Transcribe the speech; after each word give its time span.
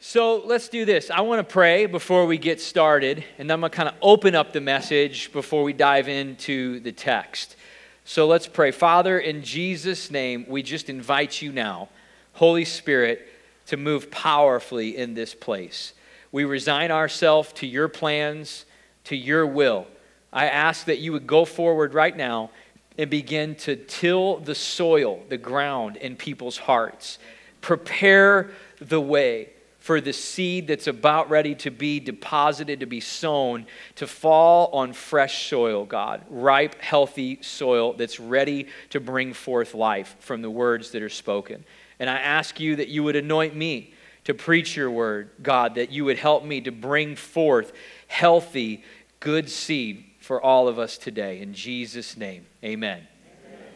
So 0.00 0.36
let's 0.44 0.68
do 0.68 0.84
this. 0.84 1.10
I 1.10 1.22
want 1.22 1.40
to 1.40 1.52
pray 1.52 1.86
before 1.86 2.24
we 2.24 2.38
get 2.38 2.60
started, 2.60 3.24
and 3.36 3.50
I'm 3.50 3.58
going 3.58 3.72
to 3.72 3.76
kind 3.76 3.88
of 3.88 3.96
open 4.00 4.36
up 4.36 4.52
the 4.52 4.60
message 4.60 5.32
before 5.32 5.64
we 5.64 5.72
dive 5.72 6.08
into 6.08 6.78
the 6.80 6.92
text. 6.92 7.56
So 8.04 8.28
let's 8.28 8.46
pray. 8.46 8.70
Father, 8.70 9.18
in 9.18 9.42
Jesus' 9.42 10.08
name, 10.08 10.46
we 10.46 10.62
just 10.62 10.88
invite 10.88 11.42
you 11.42 11.50
now, 11.50 11.88
Holy 12.34 12.64
Spirit, 12.64 13.28
to 13.66 13.76
move 13.76 14.08
powerfully 14.08 14.96
in 14.96 15.14
this 15.14 15.34
place. 15.34 15.94
We 16.30 16.44
resign 16.44 16.92
ourselves 16.92 17.52
to 17.54 17.66
your 17.66 17.88
plans, 17.88 18.66
to 19.04 19.16
your 19.16 19.48
will. 19.48 19.88
I 20.32 20.46
ask 20.46 20.84
that 20.84 20.98
you 20.98 21.10
would 21.10 21.26
go 21.26 21.44
forward 21.44 21.92
right 21.92 22.16
now 22.16 22.50
and 22.96 23.10
begin 23.10 23.56
to 23.56 23.74
till 23.74 24.36
the 24.38 24.54
soil, 24.54 25.24
the 25.28 25.38
ground 25.38 25.96
in 25.96 26.14
people's 26.14 26.56
hearts. 26.56 27.18
Prepare 27.60 28.52
the 28.78 29.00
way 29.00 29.50
for 29.88 30.02
the 30.02 30.12
seed 30.12 30.66
that's 30.66 30.86
about 30.86 31.30
ready 31.30 31.54
to 31.54 31.70
be 31.70 31.98
deposited, 31.98 32.80
to 32.80 32.84
be 32.84 33.00
sown, 33.00 33.64
to 33.94 34.06
fall 34.06 34.68
on 34.74 34.92
fresh 34.92 35.48
soil, 35.48 35.86
God. 35.86 36.22
Ripe, 36.28 36.78
healthy 36.82 37.38
soil 37.40 37.94
that's 37.94 38.20
ready 38.20 38.66
to 38.90 39.00
bring 39.00 39.32
forth 39.32 39.72
life 39.72 40.14
from 40.20 40.42
the 40.42 40.50
words 40.50 40.90
that 40.90 41.02
are 41.02 41.08
spoken. 41.08 41.64
And 41.98 42.10
I 42.10 42.18
ask 42.18 42.60
you 42.60 42.76
that 42.76 42.88
you 42.88 43.02
would 43.02 43.16
anoint 43.16 43.56
me 43.56 43.94
to 44.24 44.34
preach 44.34 44.76
your 44.76 44.90
word, 44.90 45.30
God, 45.42 45.76
that 45.76 45.90
you 45.90 46.04
would 46.04 46.18
help 46.18 46.44
me 46.44 46.60
to 46.60 46.70
bring 46.70 47.16
forth 47.16 47.72
healthy, 48.08 48.84
good 49.20 49.48
seed 49.48 50.04
for 50.20 50.38
all 50.38 50.68
of 50.68 50.78
us 50.78 50.98
today. 50.98 51.40
In 51.40 51.54
Jesus' 51.54 52.14
name, 52.14 52.44
amen. 52.62 53.06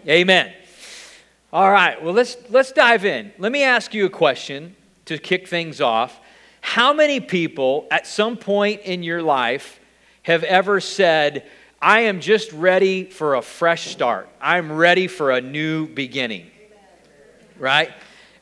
Amen. 0.07 0.21
amen. 0.21 0.53
All 1.55 1.73
right, 1.73 2.05
well, 2.05 2.13
let's, 2.13 2.37
let's 2.51 2.71
dive 2.71 3.07
in. 3.07 3.33
Let 3.39 3.51
me 3.51 3.63
ask 3.63 3.95
you 3.95 4.05
a 4.05 4.11
question 4.11 4.77
to 5.07 5.19
kick 5.19 5.49
things 5.49 5.81
off, 5.81 6.21
how 6.61 6.93
many 6.93 7.21
people 7.21 7.87
at 7.91 8.07
some 8.07 8.37
point 8.37 8.83
in 8.83 9.03
your 9.03 9.23
life 9.23 9.81
have 10.23 10.45
ever 10.45 10.81
said, 10.81 11.49
I 11.81 12.03
am 12.03 12.21
just 12.21 12.53
ready 12.53 13.05
for 13.05 13.35
a 13.35 13.43
fresh 13.43 13.91
start? 13.91 14.29
I'm 14.41 14.71
ready 14.73 15.09
for 15.09 15.33
a 15.33 15.41
new 15.41 15.89
beginning. 15.89 16.51
Right? 17.59 17.91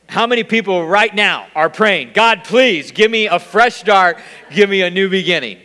How 0.07 0.27
many 0.27 0.43
people 0.43 0.85
right 0.85 1.13
now 1.13 1.47
are 1.55 1.69
praying, 1.69 2.11
God, 2.13 2.43
please 2.43 2.91
give 2.91 3.09
me 3.09 3.27
a 3.27 3.39
fresh 3.39 3.75
start, 3.75 4.19
give 4.51 4.69
me 4.69 4.81
a 4.81 4.89
new 4.89 5.09
beginning? 5.09 5.57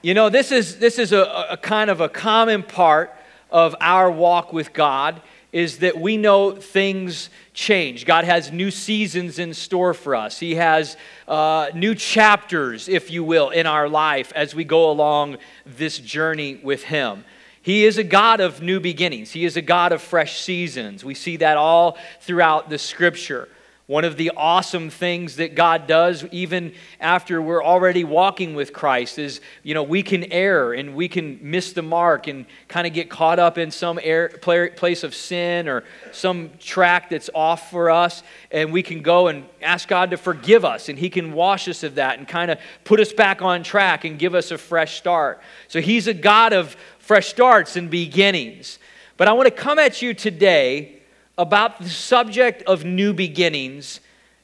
You 0.00 0.14
know, 0.14 0.30
this 0.30 0.52
is, 0.52 0.78
this 0.78 0.98
is 0.98 1.12
a, 1.12 1.48
a 1.50 1.56
kind 1.56 1.90
of 1.90 2.00
a 2.00 2.08
common 2.08 2.62
part 2.62 3.12
of 3.50 3.74
our 3.80 4.10
walk 4.10 4.52
with 4.52 4.72
God 4.72 5.20
is 5.52 5.78
that 5.78 5.98
we 5.98 6.16
know 6.16 6.52
things 6.52 7.30
change. 7.54 8.04
God 8.04 8.24
has 8.24 8.52
new 8.52 8.70
seasons 8.70 9.38
in 9.38 9.54
store 9.54 9.94
for 9.94 10.14
us. 10.14 10.38
He 10.38 10.56
has 10.56 10.96
uh, 11.26 11.70
new 11.74 11.94
chapters, 11.94 12.88
if 12.88 13.10
you 13.10 13.24
will, 13.24 13.50
in 13.50 13.66
our 13.66 13.88
life 13.88 14.32
as 14.34 14.54
we 14.54 14.64
go 14.64 14.90
along 14.90 15.38
this 15.64 15.98
journey 15.98 16.60
with 16.62 16.84
Him. 16.84 17.24
He 17.62 17.84
is 17.84 17.98
a 17.98 18.04
God 18.04 18.40
of 18.40 18.62
new 18.62 18.78
beginnings. 18.78 19.30
He 19.30 19.44
is 19.44 19.56
a 19.56 19.62
God 19.62 19.92
of 19.92 20.00
fresh 20.00 20.40
seasons. 20.40 21.04
We 21.04 21.14
see 21.14 21.38
that 21.38 21.56
all 21.56 21.98
throughout 22.20 22.70
the 22.70 22.78
scripture. 22.78 23.48
One 23.88 24.04
of 24.04 24.18
the 24.18 24.32
awesome 24.36 24.90
things 24.90 25.36
that 25.36 25.54
God 25.54 25.86
does, 25.86 26.22
even 26.26 26.74
after 27.00 27.40
we're 27.40 27.64
already 27.64 28.04
walking 28.04 28.54
with 28.54 28.74
Christ, 28.74 29.18
is 29.18 29.40
you 29.62 29.72
know 29.72 29.82
we 29.82 30.02
can 30.02 30.30
err 30.30 30.74
and 30.74 30.94
we 30.94 31.08
can 31.08 31.38
miss 31.40 31.72
the 31.72 31.80
mark 31.80 32.26
and 32.26 32.44
kind 32.68 32.86
of 32.86 32.92
get 32.92 33.08
caught 33.08 33.38
up 33.38 33.56
in 33.56 33.70
some 33.70 33.98
air, 34.02 34.28
place 34.28 35.04
of 35.04 35.14
sin 35.14 35.68
or 35.68 35.84
some 36.12 36.50
track 36.60 37.08
that's 37.08 37.30
off 37.34 37.70
for 37.70 37.90
us, 37.90 38.22
and 38.50 38.74
we 38.74 38.82
can 38.82 39.00
go 39.00 39.28
and 39.28 39.46
ask 39.62 39.88
God 39.88 40.10
to 40.10 40.18
forgive 40.18 40.66
us, 40.66 40.90
and 40.90 40.98
He 40.98 41.08
can 41.08 41.32
wash 41.32 41.66
us 41.66 41.82
of 41.82 41.94
that 41.94 42.18
and 42.18 42.28
kind 42.28 42.50
of 42.50 42.58
put 42.84 43.00
us 43.00 43.14
back 43.14 43.40
on 43.40 43.62
track 43.62 44.04
and 44.04 44.18
give 44.18 44.34
us 44.34 44.50
a 44.50 44.58
fresh 44.58 44.98
start. 44.98 45.40
So 45.66 45.80
He's 45.80 46.06
a 46.08 46.14
God 46.14 46.52
of 46.52 46.76
fresh 46.98 47.28
starts 47.28 47.74
and 47.74 47.88
beginnings. 47.88 48.78
But 49.16 49.28
I 49.28 49.32
want 49.32 49.46
to 49.46 49.50
come 49.50 49.78
at 49.78 50.02
you 50.02 50.12
today 50.12 50.97
about 51.38 51.78
the 51.78 51.88
subject 51.88 52.62
of 52.64 52.84
new 52.84 53.14
beginnings 53.14 54.00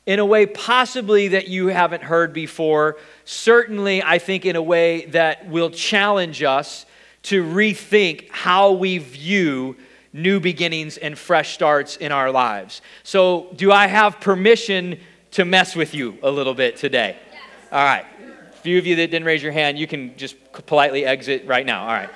in 0.06 0.19
a 0.19 0.25
way 0.25 0.47
possibly 0.47 1.28
that 1.28 1.49
you 1.49 1.69
haven't 1.69 2.05
heard 2.05 2.32
before. 2.32 2.97
Certainly, 3.25 4.03
I 4.03 4.19
think 4.19 4.47
in 4.47 4.56
a 4.56 4.62
way 4.62 5.06
that 5.06 5.49
will 5.49 5.71
challenge 5.71 6.43
us 6.43 6.87
to 7.25 7.43
rethink 7.43 8.31
how 8.31 8.72
we 8.72 8.99
view 8.99 9.77
new 10.12 10.38
beginnings 10.38 10.97
and 10.97 11.19
fresh 11.19 11.54
starts 11.54 11.97
in 11.97 12.12
our 12.12 12.31
lives. 12.31 12.81
So, 13.03 13.49
do 13.56 13.72
I 13.72 13.87
have 13.87 14.21
permission 14.21 15.00
to 15.33 15.44
mess 15.44 15.75
with 15.75 15.94
you 15.94 16.19
a 16.22 16.31
little 16.31 16.54
bit 16.54 16.77
today? 16.77 17.16
Yes. 17.33 17.43
All 17.72 17.84
right. 17.84 18.04
A 18.50 18.56
few 18.59 18.78
of 18.78 18.87
you 18.87 18.97
that 18.97 19.10
didn't 19.10 19.27
raise 19.27 19.43
your 19.43 19.53
hand, 19.53 19.78
you 19.78 19.87
can 19.87 20.16
just 20.16 20.37
politely 20.66 21.04
exit 21.04 21.47
right 21.47 21.66
now. 21.66 21.83
All 21.83 21.93
right. 21.93 22.10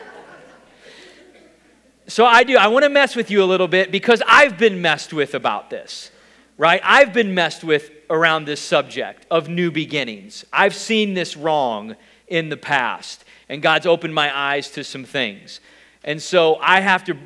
So 2.08 2.24
I 2.24 2.42
do. 2.42 2.56
I 2.56 2.68
want 2.68 2.84
to 2.84 2.88
mess 2.88 3.14
with 3.14 3.30
you 3.30 3.42
a 3.42 3.44
little 3.44 3.68
bit 3.68 3.92
because 3.92 4.22
I've 4.26 4.56
been 4.56 4.80
messed 4.80 5.12
with 5.12 5.34
about 5.34 5.68
this, 5.68 6.10
right? 6.56 6.80
I've 6.82 7.12
been 7.12 7.34
messed 7.34 7.62
with 7.62 7.90
around 8.08 8.46
this 8.46 8.62
subject 8.62 9.26
of 9.30 9.50
new 9.50 9.70
beginnings. 9.70 10.46
I've 10.50 10.74
seen 10.74 11.12
this 11.12 11.36
wrong 11.36 11.96
in 12.26 12.48
the 12.48 12.56
past, 12.56 13.26
and 13.50 13.60
God's 13.60 13.84
opened 13.84 14.14
my 14.14 14.34
eyes 14.34 14.70
to 14.70 14.84
some 14.84 15.04
things. 15.04 15.60
And 16.02 16.22
so 16.22 16.56
I 16.56 16.80
have 16.80 17.04
to, 17.04 17.16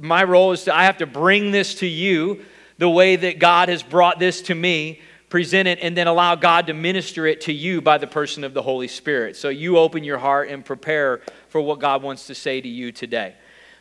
my 0.00 0.24
role 0.24 0.52
is 0.52 0.64
to, 0.64 0.74
I 0.74 0.84
have 0.84 0.96
to 0.98 1.06
bring 1.06 1.50
this 1.50 1.74
to 1.76 1.86
you 1.86 2.42
the 2.78 2.88
way 2.88 3.16
that 3.16 3.40
God 3.40 3.68
has 3.68 3.82
brought 3.82 4.18
this 4.18 4.40
to 4.42 4.54
me, 4.54 5.02
present 5.28 5.68
it, 5.68 5.80
and 5.82 5.94
then 5.94 6.06
allow 6.06 6.34
God 6.34 6.66
to 6.68 6.72
minister 6.72 7.26
it 7.26 7.42
to 7.42 7.52
you 7.52 7.82
by 7.82 7.98
the 7.98 8.06
person 8.06 8.42
of 8.44 8.54
the 8.54 8.62
Holy 8.62 8.88
Spirit. 8.88 9.36
So 9.36 9.50
you 9.50 9.76
open 9.76 10.02
your 10.02 10.16
heart 10.16 10.48
and 10.48 10.64
prepare 10.64 11.20
for 11.50 11.60
what 11.60 11.78
God 11.78 12.02
wants 12.02 12.26
to 12.28 12.34
say 12.34 12.62
to 12.62 12.68
you 12.68 12.90
today. 12.90 13.34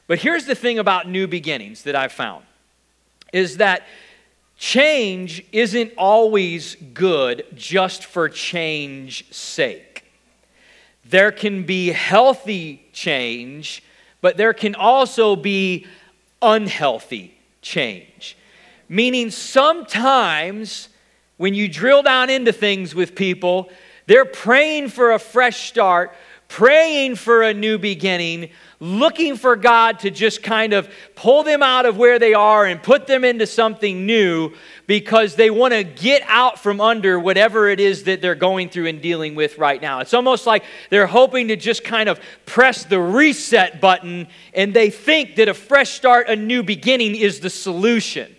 But 0.10 0.18
here's 0.18 0.46
the 0.46 0.56
thing 0.56 0.80
about 0.80 1.08
new 1.08 1.28
beginnings 1.28 1.84
that 1.84 1.96
I've 1.96 2.12
found 2.12 2.44
is 3.32 3.58
that 3.58 3.86
change 4.58 5.46
isn't 5.52 5.94
always 6.00 6.76
good 6.96 7.46
just 7.54 8.06
for 8.06 8.28
change's 8.28 9.24
sake. 9.30 10.04
There 11.06 11.32
can 11.32 11.64
be 11.64 11.90
healthy 11.90 12.88
change, 12.92 13.84
but 14.20 14.36
there 14.36 14.52
can 14.52 14.74
also 14.74 15.36
be 15.36 15.86
unhealthy 16.42 17.38
change. 17.62 18.36
Meaning, 18.88 19.30
sometimes 19.30 20.90
when 21.38 21.54
you 21.54 21.68
drill 21.68 22.02
down 22.02 22.32
into 22.32 22.52
things 22.52 22.96
with 22.96 23.14
people, 23.14 23.70
they're 24.08 24.26
praying 24.26 24.90
for 24.90 25.12
a 25.12 25.20
fresh 25.20 25.70
start, 25.70 26.16
praying 26.50 27.16
for 27.16 27.44
a 27.44 27.54
new 27.54 27.78
beginning, 27.78 28.50
looking 28.80 29.38
for 29.38 29.56
God 29.56 30.00
to 30.00 30.10
just 30.10 30.42
kind 30.42 30.74
of 30.74 30.90
pull 31.16 31.44
them 31.44 31.62
out 31.62 31.86
of 31.86 31.96
where 31.96 32.18
they 32.18 32.34
are 32.34 32.66
and 32.66 32.82
put 32.82 33.06
them 33.06 33.24
into 33.24 33.46
something 33.46 34.06
new 34.06 34.52
because 34.88 35.36
they 35.36 35.52
want 35.52 35.74
to 35.74 35.84
get 35.84 36.24
out 36.26 36.60
from 36.60 36.82
under 36.82 37.20
whatever 37.20 37.70
it 37.70 37.80
is 37.80 38.04
that 38.06 38.20
they're 38.20 38.36
going 38.36 38.68
through 38.68 38.88
and 38.88 39.00
dealing 39.00 39.36
with 39.36 39.60
right 39.60 39.80
now. 39.80 40.00
It's 40.00 40.16
almost 40.16 40.48
like 40.48 40.64
they're 40.90 41.08
hoping 41.08 41.50
to 41.50 41.56
just 41.56 41.84
kind 41.84 42.10
of 42.10 42.20
press 42.48 42.84
the 42.84 43.00
reset 43.00 43.80
button 43.80 44.28
and 44.54 44.74
they 44.74 44.90
think 44.90 45.36
that 45.36 45.48
a 45.48 45.54
fresh 45.54 45.92
start, 45.92 46.28
a 46.30 46.36
new 46.36 46.64
beginning 46.64 47.16
is 47.16 47.40
the 47.40 47.50
solution 47.50 48.36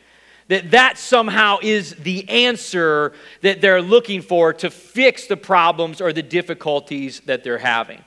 that 0.50 0.72
that 0.72 0.99
somehow 0.99 1.59
is 1.62 1.94
the 1.94 2.28
answer 2.28 3.12
that 3.41 3.61
they're 3.61 3.81
looking 3.81 4.21
for 4.21 4.53
to 4.53 4.69
fix 4.69 5.28
the 5.28 5.37
problems 5.37 6.00
or 6.00 6.12
the 6.12 6.25
difficulties 6.25 7.21
that 7.27 7.44
they're 7.44 7.59
having. 7.59 8.05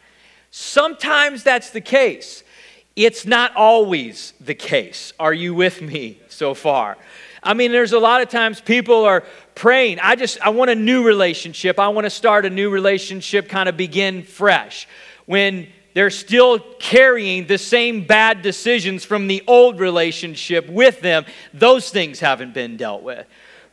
Sometimes 0.51 1.43
that's 1.43 1.69
the 1.69 1.79
case. 1.79 2.43
It's 2.97 3.25
not 3.25 3.55
always 3.55 4.33
the 4.41 4.53
case. 4.53 5.13
Are 5.17 5.33
you 5.33 5.53
with 5.53 5.81
me 5.81 6.19
so 6.27 6.53
far? 6.53 6.97
I 7.41 7.53
mean, 7.53 7.71
there's 7.71 7.93
a 7.93 7.99
lot 7.99 8.21
of 8.21 8.27
times 8.27 8.59
people 8.59 9.05
are 9.05 9.23
praying, 9.55 9.99
I 9.99 10.15
just, 10.15 10.41
I 10.41 10.49
want 10.49 10.69
a 10.69 10.75
new 10.75 11.05
relationship. 11.05 11.79
I 11.79 11.87
want 11.87 12.05
to 12.05 12.09
start 12.09 12.45
a 12.45 12.49
new 12.49 12.69
relationship, 12.69 13.47
kind 13.47 13.69
of 13.69 13.77
begin 13.77 14.21
fresh. 14.21 14.85
When 15.27 15.69
they're 15.93 16.09
still 16.09 16.59
carrying 16.79 17.47
the 17.47 17.57
same 17.57 18.05
bad 18.05 18.41
decisions 18.41 19.05
from 19.05 19.27
the 19.27 19.43
old 19.47 19.79
relationship 19.79 20.67
with 20.67 21.01
them, 21.01 21.25
those 21.53 21.89
things 21.89 22.19
haven't 22.19 22.53
been 22.53 22.77
dealt 22.77 23.03
with. 23.03 23.25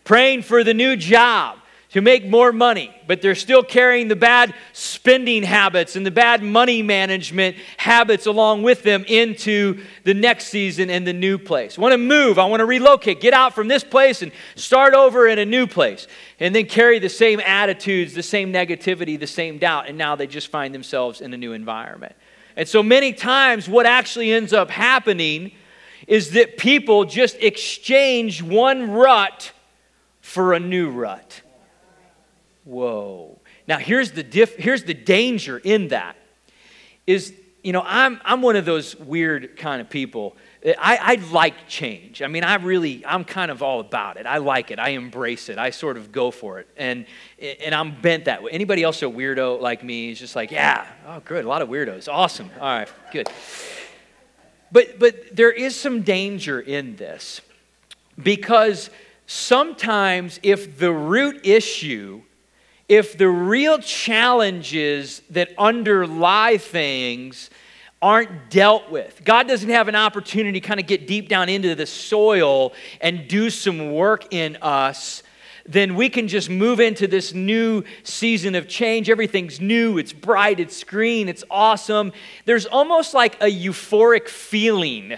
Praying 0.04 0.42
for 0.42 0.64
the 0.64 0.74
new 0.74 0.96
job 0.96 1.58
to 1.90 2.00
make 2.00 2.24
more 2.24 2.52
money, 2.52 2.94
but 3.08 3.20
they're 3.20 3.34
still 3.34 3.64
carrying 3.64 4.06
the 4.06 4.14
bad 4.16 4.54
spending 4.72 5.42
habits 5.42 5.96
and 5.96 6.06
the 6.06 6.10
bad 6.10 6.40
money 6.40 6.82
management 6.82 7.56
habits 7.78 8.26
along 8.26 8.62
with 8.62 8.84
them 8.84 9.04
into 9.08 9.82
the 10.04 10.14
next 10.14 10.46
season 10.46 10.88
and 10.88 11.04
the 11.04 11.12
new 11.12 11.36
place. 11.36 11.76
I 11.76 11.80
want 11.80 11.92
to 11.92 11.98
move, 11.98 12.38
I 12.38 12.44
want 12.44 12.60
to 12.60 12.64
relocate, 12.64 13.20
get 13.20 13.34
out 13.34 13.54
from 13.54 13.66
this 13.66 13.82
place 13.82 14.22
and 14.22 14.30
start 14.54 14.94
over 14.94 15.26
in 15.26 15.40
a 15.40 15.44
new 15.44 15.66
place. 15.66 16.06
And 16.38 16.54
then 16.54 16.66
carry 16.66 17.00
the 17.00 17.08
same 17.08 17.40
attitudes, 17.40 18.14
the 18.14 18.22
same 18.22 18.52
negativity, 18.52 19.18
the 19.18 19.26
same 19.26 19.58
doubt, 19.58 19.88
and 19.88 19.98
now 19.98 20.14
they 20.14 20.28
just 20.28 20.48
find 20.48 20.72
themselves 20.72 21.20
in 21.20 21.34
a 21.34 21.36
new 21.36 21.52
environment. 21.52 22.14
And 22.56 22.68
so 22.68 22.82
many 22.82 23.12
times, 23.12 23.68
what 23.68 23.84
actually 23.84 24.32
ends 24.32 24.52
up 24.52 24.70
happening 24.70 25.52
is 26.06 26.30
that 26.32 26.56
people 26.56 27.04
just 27.04 27.36
exchange 27.40 28.42
one 28.42 28.90
rut 28.90 29.52
for 30.20 30.54
a 30.54 30.60
new 30.60 30.90
rut. 30.90 31.39
Whoa. 32.70 33.40
Now 33.66 33.78
here's 33.78 34.12
the 34.12 34.22
diff, 34.22 34.54
here's 34.54 34.84
the 34.84 34.94
danger 34.94 35.58
in 35.58 35.88
that 35.88 36.16
is 37.04 37.34
you 37.64 37.72
know 37.72 37.82
I'm 37.84 38.20
I'm 38.24 38.42
one 38.42 38.54
of 38.54 38.64
those 38.64 38.94
weird 38.94 39.56
kind 39.56 39.80
of 39.80 39.90
people. 39.90 40.36
I, 40.78 40.98
I 41.00 41.14
like 41.32 41.66
change. 41.68 42.20
I 42.20 42.26
mean, 42.26 42.44
I 42.44 42.56
really, 42.56 43.04
I'm 43.06 43.24
kind 43.24 43.50
of 43.50 43.62
all 43.62 43.80
about 43.80 44.18
it. 44.18 44.26
I 44.26 44.36
like 44.36 44.70
it. 44.70 44.78
I 44.78 44.90
embrace 44.90 45.48
it. 45.48 45.56
I 45.56 45.70
sort 45.70 45.96
of 45.96 46.12
go 46.12 46.30
for 46.30 46.58
it. 46.58 46.68
And, 46.76 47.06
and 47.38 47.74
I'm 47.74 47.98
bent 47.98 48.26
that 48.26 48.42
way. 48.42 48.50
Anybody 48.52 48.82
else 48.82 49.00
a 49.00 49.06
weirdo 49.06 49.58
like 49.58 49.82
me 49.82 50.10
is 50.10 50.18
just 50.18 50.36
like, 50.36 50.50
yeah, 50.50 50.86
oh, 51.06 51.20
good. 51.24 51.46
A 51.46 51.48
lot 51.48 51.62
of 51.62 51.70
weirdos. 51.70 52.12
Awesome. 52.12 52.50
All 52.60 52.68
right, 52.68 52.88
good. 53.10 53.30
But, 54.70 54.98
but 54.98 55.34
there 55.34 55.50
is 55.50 55.74
some 55.76 56.02
danger 56.02 56.60
in 56.60 56.96
this 56.96 57.40
because 58.22 58.90
sometimes 59.26 60.40
if 60.42 60.78
the 60.78 60.92
root 60.92 61.46
issue, 61.46 62.20
if 62.90 63.16
the 63.16 63.28
real 63.28 63.78
challenges 63.78 65.22
that 65.30 65.50
underlie 65.56 66.58
things 66.58 67.48
aren't 68.02 68.50
dealt 68.50 68.90
with, 68.90 69.22
God 69.24 69.46
doesn't 69.46 69.70
have 69.70 69.86
an 69.86 69.94
opportunity 69.94 70.60
to 70.60 70.66
kind 70.66 70.80
of 70.80 70.88
get 70.88 71.06
deep 71.06 71.28
down 71.28 71.48
into 71.48 71.76
the 71.76 71.86
soil 71.86 72.72
and 73.00 73.28
do 73.28 73.48
some 73.48 73.92
work 73.92 74.34
in 74.34 74.56
us 74.60 75.22
then 75.66 75.94
we 75.94 76.08
can 76.08 76.26
just 76.26 76.50
move 76.50 76.80
into 76.80 77.06
this 77.06 77.32
new 77.32 77.84
season 78.02 78.56
of 78.56 78.66
change. 78.66 79.08
Everything's 79.08 79.60
new, 79.60 79.98
it's 79.98 80.12
bright, 80.12 80.58
it's 80.58 80.82
green, 80.82 81.28
it's 81.28 81.44
awesome. 81.48 82.12
There's 82.44 82.66
almost 82.66 83.14
like 83.14 83.40
a 83.40 83.46
euphoric 83.46 84.28
feeling 84.28 85.16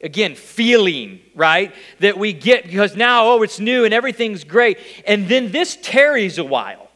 Again, 0.00 0.36
feeling, 0.36 1.18
right? 1.34 1.74
That 1.98 2.16
we 2.16 2.32
get 2.32 2.64
because 2.64 2.94
now, 2.94 3.32
oh, 3.32 3.42
it's 3.42 3.58
new 3.58 3.84
and 3.84 3.92
everything's 3.92 4.44
great. 4.44 4.78
And 5.04 5.28
then 5.28 5.50
this 5.50 5.76
tarries 5.82 6.38
a 6.38 6.44
while. 6.44 6.87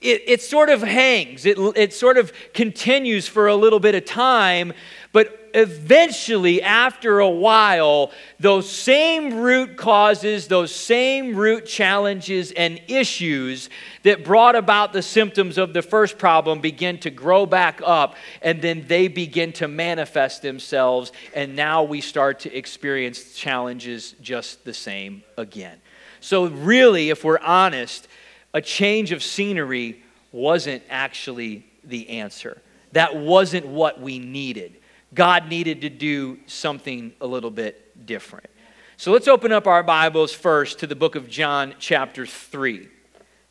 It, 0.00 0.22
it 0.26 0.42
sort 0.42 0.68
of 0.70 0.82
hangs, 0.82 1.44
it, 1.44 1.58
it 1.76 1.92
sort 1.92 2.18
of 2.18 2.32
continues 2.54 3.26
for 3.26 3.48
a 3.48 3.56
little 3.56 3.80
bit 3.80 3.96
of 3.96 4.04
time, 4.04 4.72
but 5.12 5.50
eventually, 5.54 6.62
after 6.62 7.18
a 7.18 7.28
while, 7.28 8.12
those 8.38 8.70
same 8.70 9.34
root 9.34 9.76
causes, 9.76 10.46
those 10.46 10.72
same 10.72 11.34
root 11.34 11.66
challenges 11.66 12.52
and 12.52 12.80
issues 12.86 13.70
that 14.04 14.24
brought 14.24 14.54
about 14.54 14.92
the 14.92 15.02
symptoms 15.02 15.58
of 15.58 15.72
the 15.72 15.82
first 15.82 16.16
problem 16.16 16.60
begin 16.60 16.98
to 16.98 17.10
grow 17.10 17.44
back 17.44 17.80
up, 17.84 18.14
and 18.40 18.62
then 18.62 18.84
they 18.86 19.08
begin 19.08 19.52
to 19.54 19.66
manifest 19.66 20.42
themselves, 20.42 21.10
and 21.34 21.56
now 21.56 21.82
we 21.82 22.00
start 22.00 22.38
to 22.40 22.56
experience 22.56 23.34
challenges 23.34 24.14
just 24.20 24.64
the 24.64 24.74
same 24.74 25.24
again. 25.36 25.78
So, 26.20 26.46
really, 26.46 27.10
if 27.10 27.24
we're 27.24 27.38
honest, 27.40 28.08
a 28.54 28.60
change 28.60 29.12
of 29.12 29.22
scenery 29.22 30.02
wasn't 30.32 30.82
actually 30.88 31.66
the 31.84 32.08
answer. 32.10 32.60
That 32.92 33.16
wasn't 33.16 33.66
what 33.66 34.00
we 34.00 34.18
needed. 34.18 34.76
God 35.14 35.48
needed 35.48 35.82
to 35.82 35.90
do 35.90 36.38
something 36.46 37.12
a 37.20 37.26
little 37.26 37.50
bit 37.50 38.06
different. 38.06 38.48
So 38.96 39.12
let's 39.12 39.28
open 39.28 39.52
up 39.52 39.66
our 39.66 39.82
Bibles 39.82 40.32
first 40.32 40.80
to 40.80 40.86
the 40.86 40.96
book 40.96 41.14
of 41.14 41.28
John, 41.28 41.74
chapter 41.78 42.26
3. 42.26 42.88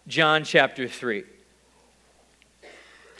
John, 0.07 0.43
chapter 0.43 0.87
3. 0.87 1.23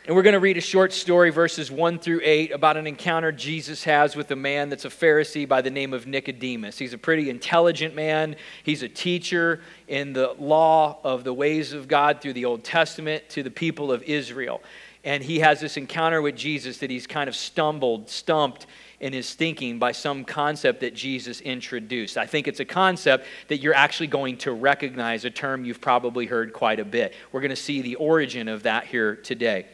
And 0.08 0.16
we're 0.16 0.22
going 0.22 0.32
to 0.32 0.40
read 0.40 0.56
a 0.56 0.62
short 0.62 0.94
story, 0.94 1.28
verses 1.28 1.70
1 1.70 1.98
through 1.98 2.22
8, 2.24 2.52
about 2.52 2.78
an 2.78 2.86
encounter 2.86 3.30
Jesus 3.30 3.84
has 3.84 4.16
with 4.16 4.30
a 4.30 4.36
man 4.36 4.70
that's 4.70 4.86
a 4.86 4.88
Pharisee 4.88 5.46
by 5.46 5.60
the 5.60 5.68
name 5.68 5.92
of 5.92 6.06
Nicodemus. 6.06 6.78
He's 6.78 6.94
a 6.94 6.98
pretty 6.98 7.28
intelligent 7.28 7.94
man. 7.94 8.36
He's 8.62 8.82
a 8.82 8.88
teacher 8.88 9.60
in 9.86 10.14
the 10.14 10.34
law 10.38 10.96
of 11.04 11.24
the 11.24 11.34
ways 11.34 11.74
of 11.74 11.88
God 11.88 12.22
through 12.22 12.32
the 12.32 12.46
Old 12.46 12.64
Testament 12.64 13.28
to 13.28 13.42
the 13.42 13.50
people 13.50 13.92
of 13.92 14.02
Israel 14.04 14.62
and 15.04 15.22
he 15.22 15.38
has 15.38 15.60
this 15.60 15.76
encounter 15.76 16.20
with 16.20 16.36
Jesus 16.36 16.78
that 16.78 16.90
he's 16.90 17.06
kind 17.06 17.28
of 17.28 17.36
stumbled, 17.36 18.10
stumped 18.10 18.66
in 19.00 19.12
his 19.12 19.32
thinking 19.32 19.78
by 19.78 19.92
some 19.92 20.24
concept 20.24 20.80
that 20.80 20.92
Jesus 20.92 21.40
introduced. 21.40 22.18
I 22.18 22.26
think 22.26 22.48
it's 22.48 22.60
a 22.60 22.64
concept 22.64 23.24
that 23.46 23.58
you're 23.58 23.74
actually 23.74 24.08
going 24.08 24.36
to 24.38 24.52
recognize, 24.52 25.24
a 25.24 25.30
term 25.30 25.64
you've 25.64 25.80
probably 25.80 26.26
heard 26.26 26.52
quite 26.52 26.80
a 26.80 26.84
bit. 26.84 27.14
We're 27.30 27.40
going 27.40 27.50
to 27.50 27.56
see 27.56 27.80
the 27.80 27.94
origin 27.94 28.48
of 28.48 28.64
that 28.64 28.86
here 28.86 29.14
today. 29.16 29.66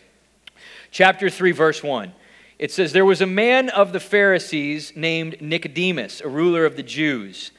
Chapter 0.95 1.29
3, 1.29 1.51
verse 1.51 1.83
1. 1.83 2.13
It 2.57 2.71
says, 2.71 2.93
There 2.93 3.05
was 3.05 3.21
a 3.21 3.27
man 3.27 3.69
of 3.69 3.93
the 3.93 3.99
Pharisees 3.99 4.93
named 4.95 5.43
Nicodemus, 5.43 6.21
a 6.21 6.29
ruler 6.29 6.65
of 6.65 6.77
the 6.77 6.85
Jews. 6.85 7.51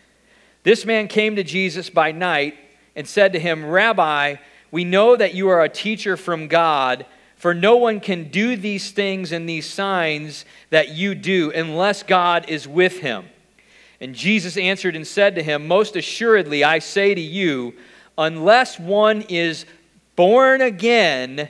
This 0.64 0.86
man 0.86 1.10
came 1.10 1.36
to 1.36 1.44
Jesus 1.44 1.90
by 1.90 2.14
night 2.14 2.56
and 2.96 3.06
said 3.06 3.34
to 3.34 3.40
him, 3.40 3.66
Rabbi, 3.66 4.36
we 4.72 4.86
know 4.86 5.18
that 5.18 5.34
you 5.34 5.50
are 5.50 5.62
a 5.62 5.68
teacher 5.68 6.16
from 6.16 6.48
God 6.48 7.06
for 7.36 7.54
no 7.54 7.76
one 7.76 8.00
can 8.00 8.30
do 8.30 8.56
these 8.56 8.92
things 8.92 9.34
and 9.34 9.50
these 9.50 9.70
signs 9.70 10.46
that 10.70 10.96
you 10.96 11.14
do 11.14 11.52
unless 11.52 12.04
God 12.04 12.50
is 12.50 12.66
with 12.66 13.00
him. 13.00 13.26
And 14.00 14.16
Jesus 14.16 14.56
answered 14.56 14.96
and 14.96 15.06
said 15.06 15.36
to 15.36 15.44
him, 15.44 15.68
Most 15.68 15.98
assuredly, 15.98 16.64
I 16.64 16.80
say 16.80 17.14
to 17.14 17.20
you, 17.20 17.74
unless 18.18 18.80
one 18.80 19.24
is 19.24 19.66
born 20.16 20.62
again, 20.62 21.50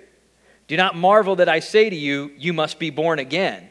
Do 0.71 0.77
not 0.77 0.95
marvel 0.95 1.35
that 1.35 1.49
I 1.49 1.59
say 1.59 1.89
to 1.89 1.95
you, 1.97 2.31
You 2.37 2.53
must 2.53 2.79
be 2.79 2.91
born 2.91 3.19
again. 3.19 3.69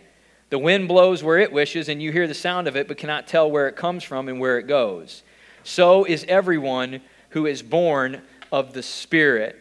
The 0.50 0.58
wind 0.58 0.86
blows 0.86 1.24
where 1.24 1.38
it 1.38 1.50
wishes, 1.50 1.88
and 1.88 2.02
you 2.02 2.12
hear 2.12 2.28
the 2.28 2.34
sound 2.34 2.68
of 2.68 2.76
it, 2.76 2.88
but 2.88 2.98
cannot 2.98 3.26
tell 3.26 3.50
where 3.50 3.68
it 3.68 3.74
comes 3.74 4.04
from 4.04 4.28
and 4.28 4.38
where 4.38 4.58
it 4.58 4.66
goes. 4.66 5.22
So 5.64 6.04
is 6.04 6.26
everyone 6.28 7.00
who 7.30 7.46
is 7.46 7.62
born 7.62 8.20
of 8.52 8.74
the 8.74 8.82
Spirit. 8.82 9.56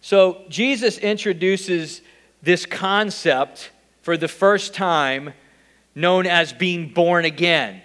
So 0.00 0.44
Jesus 0.48 0.96
introduces 0.96 2.00
this 2.40 2.64
concept 2.64 3.70
for 4.00 4.16
the 4.16 4.28
first 4.28 4.72
time 4.72 5.34
known 5.94 6.24
as 6.24 6.54
being 6.54 6.88
born 6.88 7.26
again. 7.26 7.82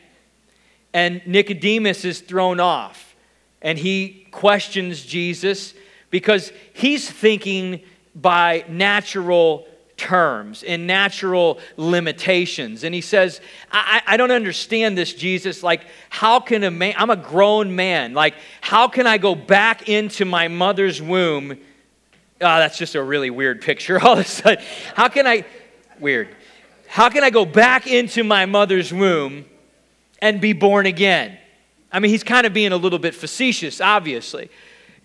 And 0.93 1.21
Nicodemus 1.27 2.05
is 2.05 2.21
thrown 2.21 2.61
off 2.61 3.17
and 3.61 3.77
he 3.77 4.27
questions 4.31 5.05
Jesus 5.05 5.73
because 6.15 6.53
he's 6.71 7.11
thinking 7.11 7.81
by 8.15 8.63
natural 8.69 9.67
terms 9.97 10.63
and 10.63 10.87
natural 10.87 11.59
limitations. 11.75 12.85
And 12.85 12.95
he 12.95 13.01
says, 13.01 13.41
I, 13.69 14.01
I, 14.07 14.15
don't 14.15 14.31
understand 14.31 14.97
this, 14.97 15.13
Jesus. 15.13 15.61
Like, 15.61 15.81
how 16.09 16.39
can 16.39 16.63
a 16.63 16.71
man, 16.71 16.93
I'm 16.97 17.09
a 17.09 17.17
grown 17.17 17.75
man, 17.75 18.13
like, 18.13 18.35
how 18.61 18.87
can 18.87 19.05
I 19.07 19.17
go 19.17 19.35
back 19.35 19.89
into 19.89 20.23
my 20.23 20.47
mother's 20.47 21.01
womb 21.01 21.57
oh, 22.39 22.59
that's 22.59 22.77
just 22.77 22.95
a 22.95 23.03
really 23.03 23.29
weird 23.29 23.61
picture 23.61 23.99
all 24.03 24.13
of 24.13 24.19
a 24.19 24.23
sudden. 24.23 24.63
How 24.93 25.09
can 25.09 25.27
I, 25.27 25.43
weird, 25.99 26.29
how 26.87 27.09
can 27.09 27.25
I 27.25 27.29
go 27.29 27.45
back 27.45 27.87
into 27.87 28.23
my 28.23 28.45
mother's 28.45 28.93
womb 28.93 29.43
and 30.21 30.39
be 30.39 30.53
born 30.53 30.85
again? 30.85 31.37
I 31.91 31.99
mean, 31.99 32.11
he's 32.11 32.23
kind 32.23 32.47
of 32.47 32.53
being 32.53 32.71
a 32.71 32.77
little 32.77 32.99
bit 32.99 33.15
facetious, 33.15 33.81
obviously. 33.81 34.49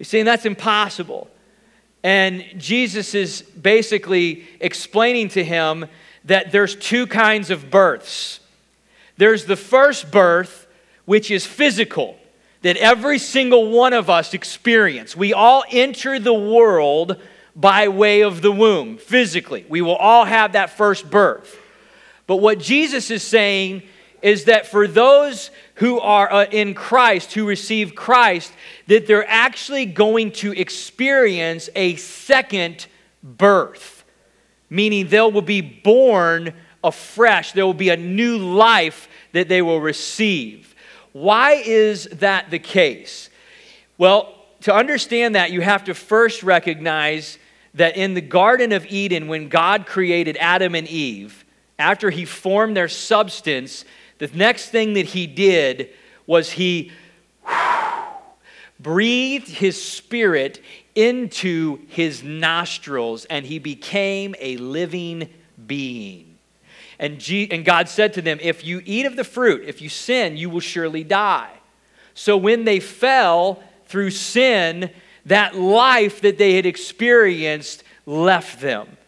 He's 0.00 0.08
saying 0.08 0.24
that's 0.24 0.46
impossible. 0.46 1.28
And 2.02 2.42
Jesus 2.56 3.14
is 3.14 3.42
basically 3.42 4.48
explaining 4.58 5.28
to 5.28 5.44
him 5.44 5.84
that 6.24 6.52
there's 6.52 6.74
two 6.74 7.06
kinds 7.06 7.50
of 7.50 7.70
births. 7.70 8.40
There's 9.18 9.44
the 9.44 9.56
first 9.56 10.10
birth, 10.10 10.66
which 11.04 11.30
is 11.30 11.44
physical 11.44 12.16
that 12.62 12.78
every 12.78 13.18
single 13.18 13.68
one 13.72 13.92
of 13.92 14.08
us 14.08 14.32
experience. 14.32 15.14
We 15.14 15.34
all 15.34 15.64
enter 15.70 16.18
the 16.18 16.32
world 16.32 17.20
by 17.54 17.88
way 17.88 18.22
of 18.22 18.40
the 18.40 18.52
womb, 18.52 18.96
physically. 18.96 19.66
We 19.68 19.82
will 19.82 19.96
all 19.96 20.24
have 20.24 20.52
that 20.52 20.70
first 20.70 21.10
birth. 21.10 21.58
But 22.26 22.36
what 22.36 22.58
Jesus 22.58 23.10
is 23.10 23.22
saying 23.22 23.82
is 24.22 24.44
that 24.44 24.66
for 24.66 24.86
those 24.86 25.50
who 25.74 25.98
are 26.00 26.32
uh, 26.32 26.44
in 26.50 26.74
Christ, 26.74 27.32
who 27.32 27.46
receive 27.46 27.94
Christ, 27.94 28.52
that 28.86 29.06
they're 29.06 29.28
actually 29.28 29.86
going 29.86 30.32
to 30.32 30.52
experience 30.52 31.70
a 31.74 31.96
second 31.96 32.86
birth, 33.22 34.04
meaning 34.68 35.08
they 35.08 35.20
will 35.20 35.42
be 35.42 35.60
born 35.60 36.54
afresh. 36.84 37.52
There 37.52 37.66
will 37.66 37.74
be 37.74 37.90
a 37.90 37.96
new 37.96 38.38
life 38.38 39.08
that 39.32 39.48
they 39.48 39.62
will 39.62 39.80
receive. 39.80 40.74
Why 41.12 41.52
is 41.54 42.04
that 42.04 42.50
the 42.50 42.58
case? 42.58 43.30
Well, 43.98 44.34
to 44.62 44.74
understand 44.74 45.34
that, 45.34 45.50
you 45.50 45.60
have 45.60 45.84
to 45.84 45.94
first 45.94 46.42
recognize 46.42 47.38
that 47.74 47.96
in 47.96 48.14
the 48.14 48.20
Garden 48.20 48.72
of 48.72 48.84
Eden, 48.86 49.28
when 49.28 49.48
God 49.48 49.86
created 49.86 50.36
Adam 50.38 50.74
and 50.74 50.86
Eve, 50.88 51.44
after 51.78 52.10
he 52.10 52.24
formed 52.24 52.76
their 52.76 52.88
substance, 52.88 53.84
the 54.20 54.30
next 54.34 54.68
thing 54.68 54.92
that 54.94 55.06
he 55.06 55.26
did 55.26 55.88
was 56.26 56.52
he 56.52 56.92
breathed 58.78 59.48
his 59.48 59.82
spirit 59.82 60.62
into 60.94 61.80
his 61.88 62.22
nostrils 62.22 63.24
and 63.24 63.46
he 63.46 63.58
became 63.58 64.34
a 64.38 64.56
living 64.58 65.28
being. 65.66 66.36
And, 66.98 67.18
G- 67.18 67.48
and 67.50 67.64
God 67.64 67.88
said 67.88 68.12
to 68.14 68.22
them, 68.22 68.38
If 68.42 68.62
you 68.62 68.82
eat 68.84 69.06
of 69.06 69.16
the 69.16 69.24
fruit, 69.24 69.64
if 69.66 69.80
you 69.80 69.88
sin, 69.88 70.36
you 70.36 70.50
will 70.50 70.60
surely 70.60 71.02
die. 71.02 71.50
So 72.12 72.36
when 72.36 72.64
they 72.64 72.78
fell 72.78 73.62
through 73.86 74.10
sin, 74.10 74.90
that 75.24 75.56
life 75.56 76.20
that 76.20 76.36
they 76.36 76.56
had 76.56 76.66
experienced 76.66 77.84
left 78.04 78.60
them. 78.60 78.98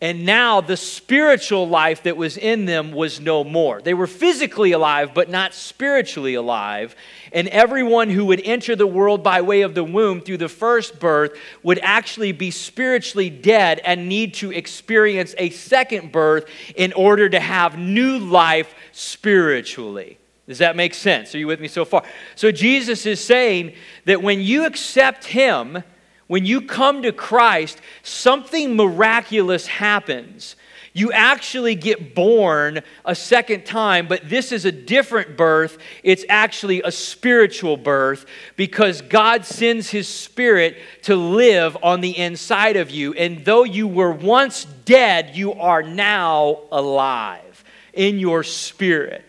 And 0.00 0.24
now 0.24 0.60
the 0.60 0.76
spiritual 0.76 1.68
life 1.68 2.04
that 2.04 2.16
was 2.16 2.36
in 2.36 2.66
them 2.66 2.92
was 2.92 3.20
no 3.20 3.42
more. 3.42 3.82
They 3.82 3.94
were 3.94 4.06
physically 4.06 4.70
alive, 4.70 5.12
but 5.12 5.28
not 5.28 5.54
spiritually 5.54 6.34
alive. 6.34 6.94
And 7.32 7.48
everyone 7.48 8.08
who 8.08 8.24
would 8.26 8.40
enter 8.44 8.76
the 8.76 8.86
world 8.86 9.24
by 9.24 9.40
way 9.40 9.62
of 9.62 9.74
the 9.74 9.82
womb 9.82 10.20
through 10.20 10.36
the 10.36 10.48
first 10.48 11.00
birth 11.00 11.36
would 11.64 11.80
actually 11.82 12.30
be 12.30 12.52
spiritually 12.52 13.28
dead 13.28 13.80
and 13.84 14.08
need 14.08 14.34
to 14.34 14.52
experience 14.52 15.34
a 15.36 15.50
second 15.50 16.12
birth 16.12 16.48
in 16.76 16.92
order 16.92 17.28
to 17.28 17.40
have 17.40 17.76
new 17.76 18.18
life 18.18 18.72
spiritually. 18.92 20.16
Does 20.46 20.58
that 20.58 20.76
make 20.76 20.94
sense? 20.94 21.34
Are 21.34 21.38
you 21.38 21.48
with 21.48 21.60
me 21.60 21.66
so 21.66 21.84
far? 21.84 22.04
So 22.36 22.52
Jesus 22.52 23.04
is 23.04 23.22
saying 23.22 23.74
that 24.04 24.22
when 24.22 24.40
you 24.40 24.64
accept 24.64 25.24
Him, 25.24 25.82
when 26.28 26.46
you 26.46 26.60
come 26.60 27.02
to 27.02 27.12
Christ, 27.12 27.80
something 28.02 28.76
miraculous 28.76 29.66
happens. 29.66 30.56
You 30.92 31.12
actually 31.12 31.74
get 31.74 32.14
born 32.14 32.80
a 33.04 33.14
second 33.14 33.64
time, 33.64 34.08
but 34.08 34.28
this 34.28 34.52
is 34.52 34.64
a 34.64 34.72
different 34.72 35.36
birth. 35.36 35.78
It's 36.02 36.24
actually 36.28 36.82
a 36.82 36.90
spiritual 36.90 37.76
birth 37.76 38.26
because 38.56 39.02
God 39.02 39.44
sends 39.44 39.90
His 39.90 40.08
Spirit 40.08 40.76
to 41.02 41.14
live 41.14 41.76
on 41.82 42.00
the 42.00 42.16
inside 42.16 42.76
of 42.76 42.90
you. 42.90 43.14
And 43.14 43.44
though 43.44 43.64
you 43.64 43.86
were 43.86 44.10
once 44.10 44.64
dead, 44.64 45.36
you 45.36 45.52
are 45.54 45.82
now 45.82 46.62
alive 46.72 47.64
in 47.92 48.18
your 48.18 48.42
spirit. 48.42 49.24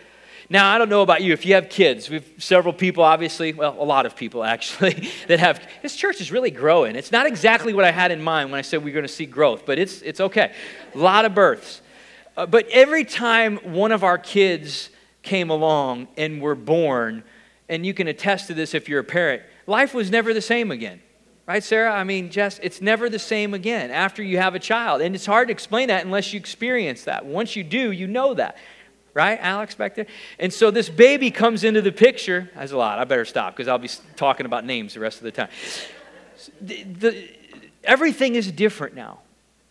Now, 0.52 0.74
I 0.74 0.80
don't 0.80 0.90
know 0.90 1.04
about 1.04 1.22
you. 1.22 1.32
If 1.32 1.46
you 1.46 1.54
have 1.54 1.70
kids, 1.70 2.10
we 2.10 2.16
have 2.16 2.26
several 2.40 2.74
people, 2.74 3.04
obviously, 3.04 3.54
well, 3.54 3.76
a 3.80 3.86
lot 3.86 4.08
of 4.08 4.16
people 4.16 4.44
actually, 4.56 5.10
that 5.28 5.40
have, 5.40 5.62
this 5.84 5.96
church 5.96 6.20
is 6.22 6.32
really 6.32 6.50
growing. 6.50 6.96
It's 6.96 7.12
not 7.12 7.28
exactly 7.28 7.74
what 7.74 7.86
I 7.86 7.92
had 7.92 8.12
in 8.12 8.22
mind 8.22 8.50
when 8.50 8.58
I 8.58 8.64
said 8.64 8.84
we 8.84 8.90
are 8.90 8.94
going 8.94 9.06
to 9.06 9.14
see 9.14 9.28
growth, 9.28 9.66
but 9.66 9.78
it's, 9.78 10.02
it's 10.02 10.20
okay. 10.20 10.52
A 10.96 10.98
lot 10.98 11.26
of 11.26 11.36
births. 11.36 11.82
Uh, 12.36 12.48
but 12.48 12.68
every 12.70 13.06
time 13.06 13.58
one 13.58 13.92
of 13.92 14.04
our 14.04 14.18
kids 14.18 14.90
came 15.22 15.52
along 15.52 16.08
and 16.18 16.42
were 16.42 16.56
born, 16.56 17.24
and 17.68 17.86
you 17.86 17.94
can 17.94 18.08
attest 18.08 18.48
to 18.48 18.56
this 18.56 18.74
if 18.74 18.90
you're 18.90 19.02
a 19.02 19.04
parent, 19.04 19.44
life 19.68 19.94
was 19.94 20.10
never 20.10 20.34
the 20.34 20.42
same 20.42 20.72
again. 20.72 21.00
Right, 21.46 21.64
Sarah? 21.64 21.92
I 21.92 22.04
mean, 22.04 22.30
Jess, 22.30 22.60
it's 22.62 22.80
never 22.80 23.10
the 23.10 23.18
same 23.18 23.56
again 23.56 23.90
after 23.90 24.22
you 24.22 24.38
have 24.38 24.54
a 24.54 24.60
child. 24.60 25.02
And 25.02 25.16
it's 25.16 25.26
hard 25.26 25.48
to 25.48 25.52
explain 25.52 25.88
that 25.88 26.06
unless 26.06 26.32
you 26.32 26.40
experience 26.40 27.06
that. 27.06 27.26
Once 27.26 27.56
you 27.56 27.64
do, 27.64 27.92
you 27.92 28.06
know 28.06 28.36
that 28.36 28.56
right, 29.14 29.40
Alex 29.42 29.76
back 29.76 29.96
there? 29.96 30.08
And 30.38 30.54
so 30.54 30.72
this 30.72 30.90
baby 30.90 31.32
comes 31.32 31.64
into 31.64 31.82
the 31.82 31.92
picture. 31.92 32.50
That's 32.56 32.72
a 32.72 32.78
lot. 32.78 33.00
I 33.00 33.04
better 33.04 33.26
stop 33.26 33.56
because 33.56 33.68
I'll 33.68 33.78
be 33.78 33.90
talking 34.16 34.46
about 34.46 34.66
names 34.66 34.94
the 34.94 35.00
rest 35.00 35.18
of 35.18 35.24
the 35.24 35.32
time. 35.32 35.50
The, 36.62 36.84
the, 36.84 37.30
everything 37.84 38.36
is 38.36 38.52
different 38.52 38.96
now, 38.96 39.20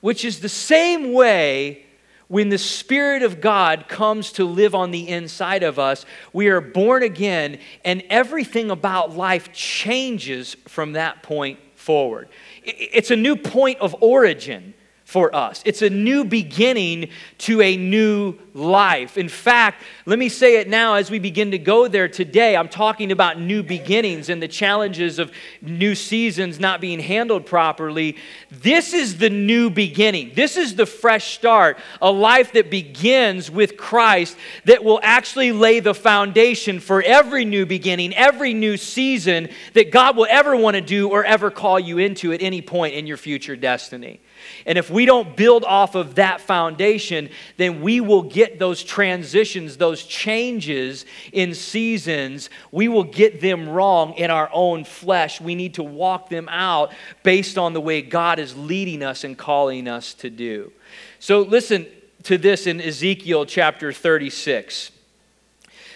which 0.00 0.24
is 0.24 0.40
the 0.40 0.48
same 0.48 1.12
way 1.12 1.84
when 2.28 2.50
the 2.50 2.58
Spirit 2.58 3.22
of 3.22 3.40
God 3.40 3.86
comes 3.88 4.32
to 4.32 4.44
live 4.44 4.74
on 4.74 4.90
the 4.90 5.08
inside 5.08 5.62
of 5.62 5.78
us. 5.78 6.04
We 6.32 6.48
are 6.48 6.60
born 6.60 7.02
again, 7.02 7.58
and 7.84 8.02
everything 8.10 8.70
about 8.70 9.16
life 9.16 9.52
changes 9.52 10.54
from 10.66 10.92
that 10.92 11.22
point 11.22 11.58
forward. 11.74 12.28
It's 12.64 13.10
a 13.10 13.16
new 13.16 13.34
point 13.34 13.78
of 13.80 13.96
origin 14.02 14.74
for 15.08 15.34
us. 15.34 15.62
It's 15.64 15.80
a 15.80 15.88
new 15.88 16.22
beginning 16.22 17.08
to 17.38 17.62
a 17.62 17.78
new 17.78 18.34
life. 18.52 19.16
In 19.16 19.30
fact, 19.30 19.82
let 20.04 20.18
me 20.18 20.28
say 20.28 20.60
it 20.60 20.68
now 20.68 20.96
as 20.96 21.10
we 21.10 21.18
begin 21.18 21.52
to 21.52 21.58
go 21.58 21.88
there 21.88 22.08
today. 22.08 22.54
I'm 22.54 22.68
talking 22.68 23.10
about 23.10 23.40
new 23.40 23.62
beginnings 23.62 24.28
and 24.28 24.42
the 24.42 24.48
challenges 24.48 25.18
of 25.18 25.32
new 25.62 25.94
seasons 25.94 26.60
not 26.60 26.82
being 26.82 27.00
handled 27.00 27.46
properly. 27.46 28.18
This 28.50 28.92
is 28.92 29.16
the 29.16 29.30
new 29.30 29.70
beginning. 29.70 30.32
This 30.34 30.58
is 30.58 30.74
the 30.74 30.84
fresh 30.84 31.32
start, 31.32 31.78
a 32.02 32.10
life 32.10 32.52
that 32.52 32.70
begins 32.70 33.50
with 33.50 33.78
Christ 33.78 34.36
that 34.66 34.84
will 34.84 35.00
actually 35.02 35.52
lay 35.52 35.80
the 35.80 35.94
foundation 35.94 36.80
for 36.80 37.00
every 37.00 37.46
new 37.46 37.64
beginning, 37.64 38.14
every 38.14 38.52
new 38.52 38.76
season 38.76 39.48
that 39.72 39.90
God 39.90 40.18
will 40.18 40.26
ever 40.28 40.54
want 40.54 40.74
to 40.74 40.82
do 40.82 41.08
or 41.08 41.24
ever 41.24 41.50
call 41.50 41.80
you 41.80 41.96
into 41.96 42.30
at 42.34 42.42
any 42.42 42.60
point 42.60 42.92
in 42.92 43.06
your 43.06 43.16
future 43.16 43.56
destiny. 43.56 44.20
And 44.66 44.78
if 44.78 44.90
we 44.90 45.06
don't 45.06 45.36
build 45.36 45.64
off 45.64 45.94
of 45.94 46.16
that 46.16 46.40
foundation, 46.40 47.30
then 47.56 47.80
we 47.80 48.00
will 48.00 48.22
get 48.22 48.58
those 48.58 48.82
transitions, 48.82 49.76
those 49.76 50.04
changes 50.04 51.06
in 51.32 51.54
seasons. 51.54 52.50
We 52.70 52.88
will 52.88 53.04
get 53.04 53.40
them 53.40 53.68
wrong 53.68 54.14
in 54.14 54.30
our 54.30 54.50
own 54.52 54.84
flesh. 54.84 55.40
We 55.40 55.54
need 55.54 55.74
to 55.74 55.82
walk 55.82 56.28
them 56.28 56.48
out 56.48 56.92
based 57.22 57.58
on 57.58 57.72
the 57.72 57.80
way 57.80 58.02
God 58.02 58.38
is 58.38 58.56
leading 58.56 59.02
us 59.02 59.24
and 59.24 59.36
calling 59.36 59.88
us 59.88 60.14
to 60.14 60.30
do. 60.30 60.72
So, 61.18 61.40
listen 61.40 61.86
to 62.24 62.38
this 62.38 62.66
in 62.66 62.80
Ezekiel 62.80 63.46
chapter 63.46 63.92
36. 63.92 64.92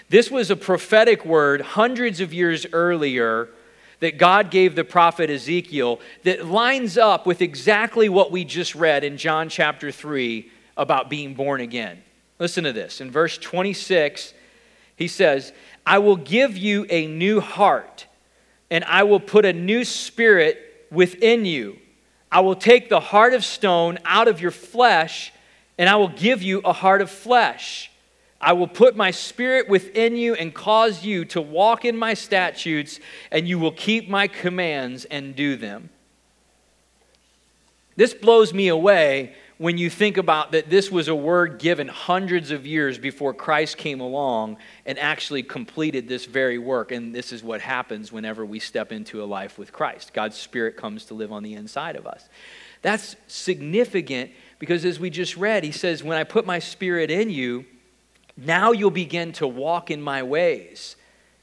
This 0.09 0.31
was 0.31 0.51
a 0.51 0.57
prophetic 0.57 1.25
word 1.25 1.63
hundreds 1.63 2.21
of 2.21 2.35
years 2.35 2.67
earlier 2.73 3.49
that 4.03 4.19
God 4.19 4.51
gave 4.51 4.75
the 4.75 4.83
prophet 4.83 5.31
Ezekiel 5.31 6.01
that 6.25 6.45
lines 6.45 6.99
up 6.99 7.25
with 7.25 7.41
exactly 7.41 8.09
what 8.09 8.33
we 8.33 8.45
just 8.45 8.75
read 8.75 9.05
in 9.05 9.17
John 9.17 9.49
chapter 9.49 9.93
3 9.93 10.51
about 10.77 11.09
being 11.09 11.35
born 11.35 11.61
again. 11.61 12.03
Listen 12.41 12.65
to 12.65 12.73
this. 12.73 13.01
In 13.01 13.13
verse 13.13 13.39
26, 13.39 14.35
he 14.97 15.07
says, 15.07 15.53
I 15.87 15.99
will 15.99 16.17
give 16.17 16.57
you 16.57 16.85
a 16.91 17.07
new 17.07 17.41
heart, 17.41 18.07
and 18.73 18.83
I 18.87 19.05
will 19.05 19.21
put 19.21 19.45
a 19.45 19.53
new 19.53 19.85
spirit 19.85 20.89
within 20.91 21.45
you. 21.45 21.79
I 22.31 22.41
will 22.41 22.57
take 22.57 22.89
the 22.89 22.99
heart 22.99 23.35
of 23.35 23.45
stone 23.45 24.01
out 24.05 24.27
of 24.27 24.41
your 24.41 24.51
flesh, 24.51 25.33
and 25.79 25.89
I 25.89 25.95
will 25.95 26.09
give 26.09 26.43
you 26.43 26.61
a 26.65 26.73
heart 26.73 27.03
of 27.03 27.11
flesh. 27.11 27.92
I 28.43 28.53
will 28.55 28.67
put 28.67 28.97
my 28.97 29.13
spirit 29.13 29.69
within 29.69 30.17
you 30.17 30.35
and 30.35 30.53
cause 30.53 31.05
you 31.05 31.25
to 31.27 31.41
walk 31.41 31.85
in 31.85 31.97
my 31.97 32.15
statutes, 32.15 32.99
and 33.31 33.47
you 33.47 33.59
will 33.59 33.73
keep 33.73 34.09
my 34.09 34.27
commands 34.27 35.05
and 35.05 35.37
do 35.37 35.55
them. 35.57 35.91
This 37.95 38.15
blows 38.15 38.53
me 38.53 38.69
away 38.69 39.35
when 39.59 39.79
you 39.79 39.89
think 39.89 40.17
about 40.17 40.51
that 40.53 40.69
this 40.69 40.91
was 40.91 41.07
a 41.07 41.15
word 41.15 41.61
given 41.61 41.87
hundreds 41.87 42.51
of 42.51 42.67
years 42.67 42.99
before 42.99 43.33
Christ 43.33 43.77
came 43.77 44.01
along 44.01 44.57
and 44.87 44.99
actually 44.99 45.45
completed 45.45 46.09
this 46.09 46.25
very 46.25 46.59
work. 46.59 46.91
And 46.91 47.15
this 47.15 47.33
is 47.33 47.45
what 47.45 47.61
happens 47.61 48.11
whenever 48.11 48.45
we 48.45 48.59
step 48.59 48.91
into 48.91 49.23
a 49.23 49.27
life 49.27 49.59
with 49.59 49.73
Christ. 49.73 50.15
God's 50.15 50.37
Spirit 50.37 50.77
comes 50.77 51.05
to 51.07 51.15
live 51.15 51.31
on 51.31 51.45
the 51.45 51.55
inside 51.55 51.95
of 51.95 52.09
us. 52.09 52.29
That's 52.81 53.15
significant 53.29 54.33
because, 54.59 54.85
as 54.85 54.99
we 54.99 55.11
just 55.11 55.37
read, 55.37 55.63
he 55.63 55.71
says, 55.71 56.03
When 56.03 56.19
I 56.19 56.25
put 56.25 56.45
my 56.45 56.59
Spirit 56.59 57.09
in 57.09 57.31
you, 57.31 57.65
now 58.45 58.73
you'll 58.73 58.91
begin 58.91 59.33
to 59.33 59.47
walk 59.47 59.91
in 59.91 60.03
my 60.03 60.23
ways. 60.23 60.97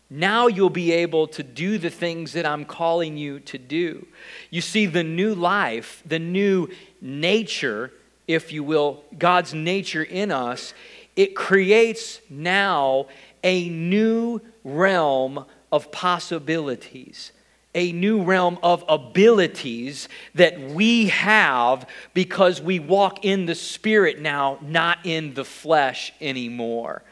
Now 0.10 0.48
you'll 0.48 0.70
be 0.70 0.91
able 0.91 1.27
to 1.27 1.44
do 1.44 1.77
the 1.77 1.89
things 1.89 2.34
that 2.34 2.46
I'm 2.46 2.65
calling 2.65 3.15
you 3.15 3.39
to 3.41 3.58
do. 3.58 4.08
You 4.50 4.62
see, 4.62 4.86
the 4.86 5.03
new 5.03 5.36
life, 5.36 6.01
the 6.06 6.20
new 6.20 6.70
nature, 7.00 7.91
if 8.27 8.51
you 8.51 8.63
will, 8.63 9.03
God's 9.18 9.53
nature 9.53 10.03
in 10.03 10.32
us, 10.32 10.74
it 11.15 11.36
creates 11.36 12.22
now 12.29 13.08
a 13.44 13.70
new 13.70 14.41
realm 14.63 15.46
of 15.72 15.91
possibilities 15.91 17.32
a 17.76 17.92
new 17.92 18.24
realm 18.24 18.58
of 18.64 18.84
abilities 18.88 20.10
that 20.36 20.60
we 20.60 21.08
have 21.10 21.88
because 22.14 22.62
we 22.62 22.80
walk 22.80 23.24
in 23.24 23.46
the 23.46 23.56
Spirit 23.56 24.20
now, 24.20 24.58
not 24.62 25.00
in 25.06 25.34
the 25.36 25.46
flesh 25.46 26.12
anymore. 26.20 27.04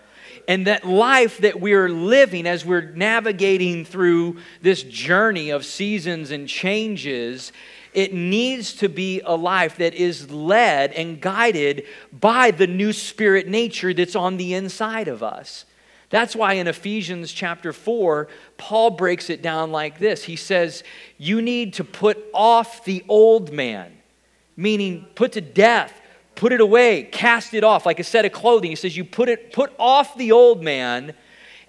And 0.47 0.65
that 0.65 0.87
life 0.87 1.39
that 1.39 1.59
we're 1.59 1.89
living 1.89 2.47
as 2.47 2.65
we're 2.65 2.91
navigating 2.91 3.85
through 3.85 4.37
this 4.61 4.81
journey 4.83 5.49
of 5.49 5.65
seasons 5.65 6.31
and 6.31 6.47
changes, 6.47 7.51
it 7.93 8.13
needs 8.13 8.73
to 8.75 8.87
be 8.89 9.21
a 9.25 9.35
life 9.35 9.77
that 9.77 9.93
is 9.93 10.31
led 10.31 10.93
and 10.93 11.19
guided 11.19 11.83
by 12.11 12.51
the 12.51 12.67
new 12.67 12.93
spirit 12.93 13.47
nature 13.47 13.93
that's 13.93 14.15
on 14.15 14.37
the 14.37 14.53
inside 14.53 15.07
of 15.07 15.21
us. 15.21 15.65
That's 16.09 16.35
why 16.35 16.53
in 16.53 16.67
Ephesians 16.67 17.33
chapter 17.33 17.73
4, 17.73 18.27
Paul 18.57 18.91
breaks 18.91 19.29
it 19.29 19.41
down 19.41 19.71
like 19.71 19.99
this. 19.99 20.23
He 20.23 20.37
says, 20.37 20.83
You 21.17 21.41
need 21.41 21.73
to 21.75 21.83
put 21.83 22.17
off 22.33 22.85
the 22.85 23.03
old 23.09 23.51
man, 23.51 23.91
meaning 24.55 25.05
put 25.15 25.33
to 25.33 25.41
death, 25.41 25.93
put 26.35 26.53
it 26.53 26.61
away, 26.61 27.03
cast 27.03 27.53
it 27.53 27.63
off, 27.63 27.85
like 27.85 27.99
a 27.99 28.05
set 28.05 28.23
of 28.23 28.31
clothing. 28.31 28.69
He 28.69 28.75
says, 28.75 28.95
You 28.95 29.03
put 29.03 29.27
it, 29.27 29.51
put 29.51 29.73
off 29.77 30.17
the 30.17 30.31
old 30.31 30.63
man 30.63 31.13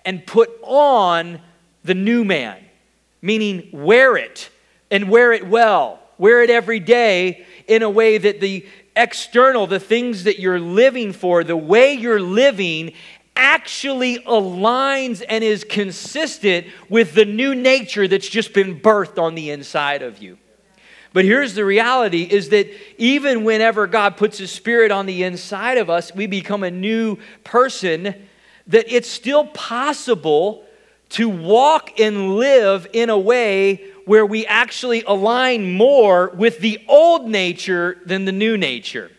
and 0.04 0.24
put 0.24 0.50
on 0.62 1.40
the 1.82 1.94
new 1.94 2.24
man, 2.24 2.64
meaning 3.20 3.68
wear 3.72 4.16
it 4.16 4.50
and 4.90 5.10
wear 5.10 5.32
it 5.32 5.48
well. 5.48 6.00
Wear 6.16 6.42
it 6.42 6.50
every 6.50 6.80
day 6.80 7.46
in 7.68 7.82
a 7.82 7.90
way 7.90 8.18
that 8.18 8.40
the 8.40 8.66
external, 8.96 9.68
the 9.68 9.78
things 9.78 10.24
that 10.24 10.40
you're 10.40 10.58
living 10.58 11.12
for, 11.12 11.44
the 11.44 11.56
way 11.56 11.92
you're 11.92 12.20
living 12.20 12.92
actually 13.38 14.18
aligns 14.18 15.24
and 15.26 15.42
is 15.42 15.64
consistent 15.64 16.66
with 16.90 17.14
the 17.14 17.24
new 17.24 17.54
nature 17.54 18.06
that's 18.06 18.28
just 18.28 18.52
been 18.52 18.78
birthed 18.78 19.18
on 19.18 19.34
the 19.34 19.50
inside 19.50 20.02
of 20.02 20.20
you. 20.20 20.36
But 21.14 21.24
here's 21.24 21.54
the 21.54 21.64
reality 21.64 22.24
is 22.24 22.50
that 22.50 22.68
even 22.98 23.44
whenever 23.44 23.86
God 23.86 24.16
puts 24.16 24.38
his 24.38 24.50
spirit 24.50 24.90
on 24.90 25.06
the 25.06 25.22
inside 25.22 25.78
of 25.78 25.88
us, 25.88 26.14
we 26.14 26.26
become 26.26 26.62
a 26.62 26.70
new 26.70 27.16
person 27.44 28.14
that 28.66 28.92
it's 28.94 29.08
still 29.08 29.46
possible 29.46 30.64
to 31.10 31.28
walk 31.28 31.98
and 31.98 32.36
live 32.36 32.86
in 32.92 33.08
a 33.08 33.18
way 33.18 33.84
where 34.04 34.26
we 34.26 34.46
actually 34.46 35.02
align 35.06 35.72
more 35.72 36.28
with 36.30 36.58
the 36.58 36.84
old 36.88 37.26
nature 37.26 37.98
than 38.04 38.26
the 38.26 38.32
new 38.32 38.56
nature. 38.58 39.10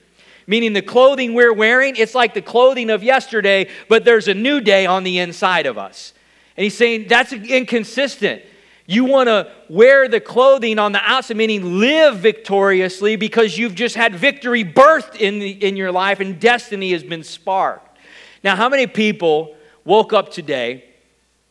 Meaning, 0.50 0.74
the 0.74 0.82
clothing 0.82 1.36
we're 1.36 1.54
wearing, 1.54 1.96
it's 1.96 2.16
like 2.16 2.34
the 2.34 2.42
clothing 2.42 2.90
of 2.90 3.04
yesterday, 3.04 3.70
but 3.88 4.04
there's 4.04 4.28
a 4.28 4.34
new 4.34 4.60
day 4.60 4.88
on 4.88 5.04
the 5.04 5.20
inside 5.20 5.68
of 5.68 5.78
us. 5.78 6.12
And 6.58 6.64
he's 6.64 6.76
saying 6.76 7.08
that's 7.08 7.32
inconsistent. 7.32 8.42
You 8.88 9.06
want 9.06 9.28
to 9.28 9.52
wear 9.70 10.08
the 10.08 10.20
clothing 10.20 10.80
on 10.80 10.92
the 10.92 11.02
outside, 11.04 11.38
meaning 11.38 11.78
live 11.80 12.18
victoriously 12.18 13.16
because 13.16 13.60
you've 13.60 13.76
just 13.76 13.94
had 13.94 14.16
victory 14.16 14.64
birthed 14.64 15.18
in, 15.18 15.38
the, 15.38 15.52
in 15.52 15.78
your 15.78 15.92
life 15.92 16.20
and 16.20 16.40
destiny 16.40 16.94
has 16.94 17.04
been 17.04 17.24
sparked. 17.24 18.00
Now, 18.44 18.56
how 18.56 18.70
many 18.70 18.88
people 18.88 19.56
woke 19.86 20.14
up 20.14 20.32
today 20.32 20.84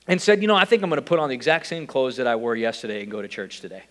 and 0.09 0.21
said, 0.21 0.43
You 0.43 0.49
know, 0.49 0.57
I 0.57 0.65
think 0.65 0.83
I'm 0.83 0.91
going 0.91 1.01
to 1.01 1.07
put 1.07 1.21
on 1.21 1.29
the 1.29 1.37
exact 1.37 1.69
same 1.69 1.87
clothes 1.87 2.17
that 2.17 2.27
I 2.27 2.35
wore 2.35 2.57
yesterday 2.57 3.05
and 3.05 3.13
go 3.13 3.23
to 3.23 3.29
church 3.29 3.61
today? 3.61 3.85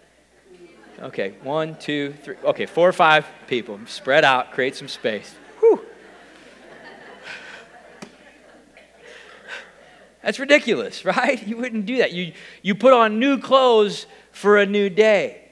Okay, 0.99 1.35
one, 1.43 1.75
two, 1.75 2.13
three. 2.23 2.35
Okay, 2.43 2.65
four 2.65 2.89
or 2.89 2.93
five 2.93 3.25
people. 3.47 3.79
Spread 3.85 4.25
out, 4.25 4.51
create 4.51 4.75
some 4.75 4.87
space. 4.87 5.35
Whew. 5.59 5.85
That's 10.23 10.39
ridiculous, 10.39 11.05
right? 11.05 11.45
You 11.47 11.57
wouldn't 11.57 11.85
do 11.85 11.97
that. 11.97 12.13
You, 12.13 12.33
you 12.61 12.73
put 12.73 12.93
on 12.93 13.19
new 13.19 13.37
clothes 13.39 14.07
for 14.31 14.57
a 14.57 14.65
new 14.65 14.89
day. 14.89 15.43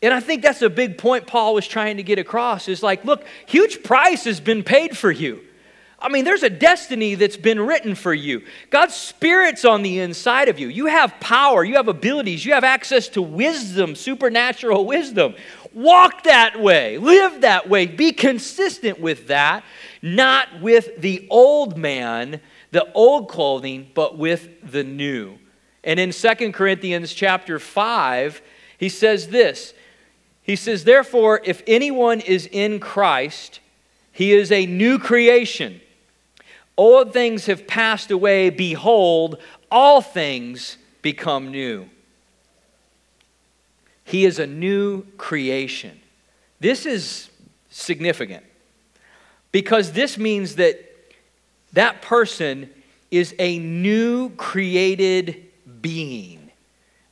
And 0.00 0.14
I 0.14 0.20
think 0.20 0.42
that's 0.42 0.62
a 0.62 0.70
big 0.70 0.96
point 0.96 1.26
Paul 1.26 1.54
was 1.54 1.66
trying 1.66 1.96
to 1.96 2.02
get 2.02 2.18
across 2.18 2.68
is 2.68 2.82
like, 2.82 3.04
look, 3.04 3.24
huge 3.46 3.82
price 3.82 4.24
has 4.24 4.40
been 4.40 4.62
paid 4.62 4.96
for 4.96 5.10
you. 5.10 5.42
I 6.00 6.08
mean, 6.08 6.24
there's 6.24 6.44
a 6.44 6.50
destiny 6.50 7.16
that's 7.16 7.36
been 7.36 7.60
written 7.60 7.96
for 7.96 8.14
you. 8.14 8.42
God's 8.70 8.94
Spirit's 8.94 9.64
on 9.64 9.82
the 9.82 9.98
inside 9.98 10.48
of 10.48 10.58
you. 10.58 10.68
You 10.68 10.86
have 10.86 11.18
power, 11.18 11.64
you 11.64 11.74
have 11.74 11.88
abilities, 11.88 12.44
you 12.44 12.52
have 12.52 12.62
access 12.62 13.08
to 13.08 13.22
wisdom, 13.22 13.96
supernatural 13.96 14.86
wisdom. 14.86 15.34
Walk 15.74 16.22
that 16.22 16.60
way, 16.60 16.98
live 16.98 17.40
that 17.40 17.68
way, 17.68 17.86
be 17.86 18.12
consistent 18.12 19.00
with 19.00 19.26
that, 19.26 19.64
not 20.00 20.60
with 20.60 21.00
the 21.00 21.26
old 21.30 21.76
man, 21.76 22.40
the 22.70 22.90
old 22.92 23.28
clothing, 23.28 23.90
but 23.92 24.16
with 24.16 24.70
the 24.70 24.84
new. 24.84 25.36
And 25.82 25.98
in 25.98 26.12
Second 26.12 26.52
Corinthians 26.52 27.12
chapter 27.12 27.58
5, 27.58 28.40
he 28.78 28.88
says 28.88 29.28
this. 29.28 29.74
He 30.42 30.54
says, 30.54 30.84
Therefore, 30.84 31.40
if 31.44 31.62
anyone 31.66 32.20
is 32.20 32.46
in 32.46 32.78
Christ, 32.78 33.58
he 34.12 34.32
is 34.32 34.52
a 34.52 34.64
new 34.64 34.98
creation. 34.98 35.80
Old 36.78 37.12
things 37.12 37.46
have 37.46 37.66
passed 37.66 38.12
away. 38.12 38.50
Behold, 38.50 39.38
all 39.68 40.00
things 40.00 40.78
become 41.02 41.50
new. 41.50 41.90
He 44.04 44.24
is 44.24 44.38
a 44.38 44.46
new 44.46 45.02
creation. 45.18 46.00
This 46.60 46.86
is 46.86 47.28
significant 47.68 48.44
because 49.50 49.92
this 49.92 50.16
means 50.16 50.54
that 50.54 50.78
that 51.72 52.00
person 52.00 52.70
is 53.10 53.34
a 53.38 53.58
new 53.58 54.30
created 54.30 55.44
being. 55.82 56.50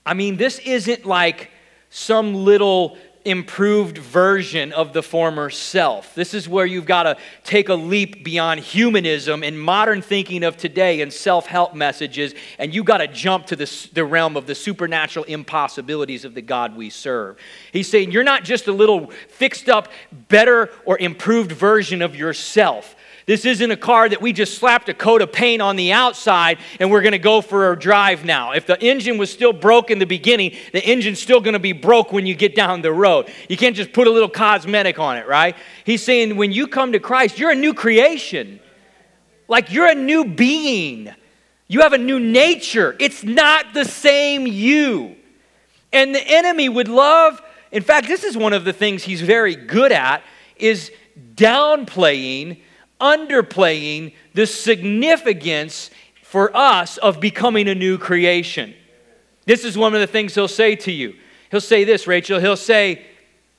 I 0.06 0.14
mean, 0.14 0.36
this 0.36 0.60
isn't 0.60 1.04
like 1.04 1.50
some 1.90 2.34
little 2.34 2.96
improved 3.26 3.98
version 3.98 4.72
of 4.72 4.92
the 4.92 5.02
former 5.02 5.50
self. 5.50 6.14
This 6.14 6.32
is 6.32 6.48
where 6.48 6.64
you've 6.64 6.86
got 6.86 7.02
to 7.02 7.16
take 7.44 7.68
a 7.68 7.74
leap 7.74 8.24
beyond 8.24 8.60
humanism 8.60 9.42
and 9.42 9.60
modern 9.60 10.00
thinking 10.00 10.42
of 10.42 10.56
today 10.56 11.00
and 11.02 11.12
self 11.12 11.46
help 11.46 11.74
messages, 11.74 12.34
and 12.58 12.74
you've 12.74 12.86
got 12.86 12.98
to 12.98 13.08
jump 13.08 13.46
to 13.46 13.56
the, 13.56 13.88
the 13.92 14.04
realm 14.04 14.36
of 14.36 14.46
the 14.46 14.54
supernatural 14.54 15.24
impossibilities 15.26 16.24
of 16.24 16.34
the 16.34 16.42
God 16.42 16.76
we 16.76 16.88
serve. 16.88 17.36
He's 17.72 17.88
saying 17.88 18.12
you're 18.12 18.24
not 18.24 18.44
just 18.44 18.66
a 18.66 18.72
little 18.72 19.10
fixed 19.28 19.68
up, 19.68 19.88
better, 20.28 20.70
or 20.84 20.98
improved 20.98 21.52
version 21.52 22.00
of 22.00 22.16
yourself. 22.16 22.95
This 23.26 23.44
isn't 23.44 23.70
a 23.72 23.76
car 23.76 24.08
that 24.08 24.22
we 24.22 24.32
just 24.32 24.56
slapped 24.56 24.88
a 24.88 24.94
coat 24.94 25.20
of 25.20 25.32
paint 25.32 25.60
on 25.60 25.74
the 25.74 25.92
outside 25.92 26.58
and 26.78 26.92
we're 26.92 27.02
going 27.02 27.10
to 27.10 27.18
go 27.18 27.40
for 27.40 27.72
a 27.72 27.78
drive 27.78 28.24
now. 28.24 28.52
If 28.52 28.66
the 28.66 28.80
engine 28.80 29.18
was 29.18 29.32
still 29.32 29.52
broke 29.52 29.90
in 29.90 29.98
the 29.98 30.06
beginning, 30.06 30.54
the 30.72 30.84
engine's 30.84 31.18
still 31.18 31.40
going 31.40 31.54
to 31.54 31.58
be 31.58 31.72
broke 31.72 32.12
when 32.12 32.24
you 32.24 32.36
get 32.36 32.54
down 32.54 32.82
the 32.82 32.92
road. 32.92 33.28
You 33.48 33.56
can't 33.56 33.74
just 33.74 33.92
put 33.92 34.06
a 34.06 34.10
little 34.10 34.28
cosmetic 34.28 35.00
on 35.00 35.16
it, 35.16 35.26
right? 35.26 35.56
He's 35.84 36.04
saying 36.04 36.36
when 36.36 36.52
you 36.52 36.68
come 36.68 36.92
to 36.92 37.00
Christ, 37.00 37.36
you're 37.36 37.50
a 37.50 37.56
new 37.56 37.74
creation. 37.74 38.60
Like 39.48 39.72
you're 39.72 39.88
a 39.88 39.94
new 39.96 40.24
being. 40.24 41.12
You 41.66 41.80
have 41.80 41.94
a 41.94 41.98
new 41.98 42.20
nature. 42.20 42.94
It's 43.00 43.24
not 43.24 43.74
the 43.74 43.84
same 43.84 44.46
you. 44.46 45.16
And 45.92 46.14
the 46.14 46.22
enemy 46.24 46.68
would 46.68 46.86
love, 46.86 47.42
in 47.72 47.82
fact, 47.82 48.06
this 48.06 48.22
is 48.22 48.36
one 48.36 48.52
of 48.52 48.64
the 48.64 48.72
things 48.72 49.02
he's 49.02 49.20
very 49.20 49.56
good 49.56 49.90
at 49.90 50.22
is 50.56 50.92
downplaying 51.34 52.60
underplaying 53.00 54.14
the 54.34 54.46
significance 54.46 55.90
for 56.22 56.54
us 56.56 56.96
of 56.98 57.20
becoming 57.20 57.68
a 57.68 57.74
new 57.74 57.98
creation. 57.98 58.74
This 59.44 59.64
is 59.64 59.78
one 59.78 59.94
of 59.94 60.00
the 60.00 60.06
things 60.06 60.34
he'll 60.34 60.48
say 60.48 60.76
to 60.76 60.92
you. 60.92 61.14
He'll 61.50 61.60
say 61.60 61.84
this, 61.84 62.06
Rachel. 62.06 62.40
He'll 62.40 62.56
say, 62.56 63.06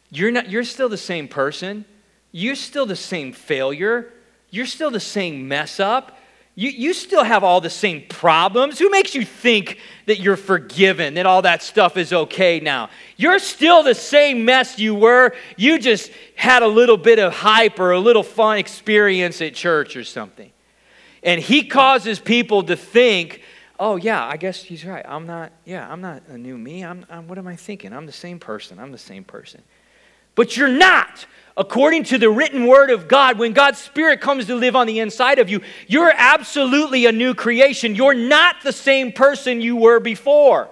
You're, 0.10 0.32
not, 0.32 0.50
you're 0.50 0.64
still 0.64 0.90
the 0.90 0.98
same 0.98 1.28
person. 1.28 1.86
You're 2.32 2.56
still 2.56 2.86
the 2.86 2.96
same 2.96 3.32
failure. 3.32 4.12
You're 4.50 4.66
still 4.66 4.92
the 4.92 5.00
same 5.00 5.48
mess 5.48 5.80
up. 5.80 6.17
You, 6.60 6.72
you 6.72 6.94
still 6.96 7.24
have 7.24 7.44
all 7.44 7.62
the 7.62 7.70
same 7.70 8.02
problems. 8.10 8.80
Who 8.80 8.90
makes 8.90 9.14
you 9.14 9.24
think 9.24 9.78
that 10.08 10.20
you're 10.20 10.36
forgiven, 10.36 11.14
that 11.14 11.28
all 11.28 11.44
that 11.44 11.62
stuff 11.62 11.98
is 11.98 12.12
okay 12.12 12.60
now? 12.60 12.90
You're 13.16 13.38
still 13.38 13.84
the 13.84 13.94
same 13.94 14.44
mess 14.44 14.80
you 14.80 14.96
were. 14.96 15.36
You 15.56 15.78
just 15.78 16.12
had 16.36 16.64
a 16.64 16.68
little 16.68 16.98
bit 16.98 17.20
of 17.20 17.32
hype 17.32 17.80
or 17.80 17.92
a 17.92 18.00
little 18.00 18.24
fun 18.24 18.58
experience 18.58 19.40
at 19.40 19.54
church 19.54 19.96
or 19.96 20.04
something. 20.04 20.52
And 21.22 21.40
he 21.40 21.64
causes 21.64 22.18
people 22.18 22.64
to 22.64 22.76
think, 22.76 23.44
oh, 23.80 23.98
yeah, 23.98 24.26
I 24.26 24.38
guess 24.38 24.64
he's 24.64 24.84
right. 24.84 25.06
I'm 25.08 25.28
not, 25.28 25.52
yeah, 25.64 25.88
I'm 25.88 26.02
not 26.02 26.24
a 26.28 26.40
new 26.40 26.58
me. 26.58 26.84
I'm, 26.84 27.06
I'm 27.08 27.28
what 27.28 27.38
am 27.38 27.48
I 27.48 27.56
thinking? 27.56 27.94
I'm 27.94 28.08
the 28.08 28.12
same 28.12 28.40
person. 28.40 28.80
I'm 28.80 28.92
the 28.92 28.98
same 28.98 29.24
person. 29.24 29.62
But 30.34 30.58
you're 30.58 30.70
not 30.70 31.28
according 31.58 32.04
to 32.04 32.20
the 32.20 32.30
written 32.30 32.68
word 32.68 32.92
of 32.92 33.08
God, 33.08 33.40
when 33.40 33.52
God's 33.52 33.80
Spirit 33.80 34.22
comes 34.22 34.46
to 34.46 34.56
live 34.56 34.76
on 34.76 34.86
the 34.86 35.00
inside 35.00 35.40
of 35.40 35.50
you, 35.50 35.62
you're 35.88 36.14
absolutely 36.16 37.08
a 37.08 37.12
new 37.12 37.34
creation. 37.34 37.96
You're 37.96 38.14
not 38.14 38.62
the 38.62 38.72
same 38.72 39.12
person 39.12 39.60
you 39.60 39.76
were 39.76 40.00
before. 40.00 40.70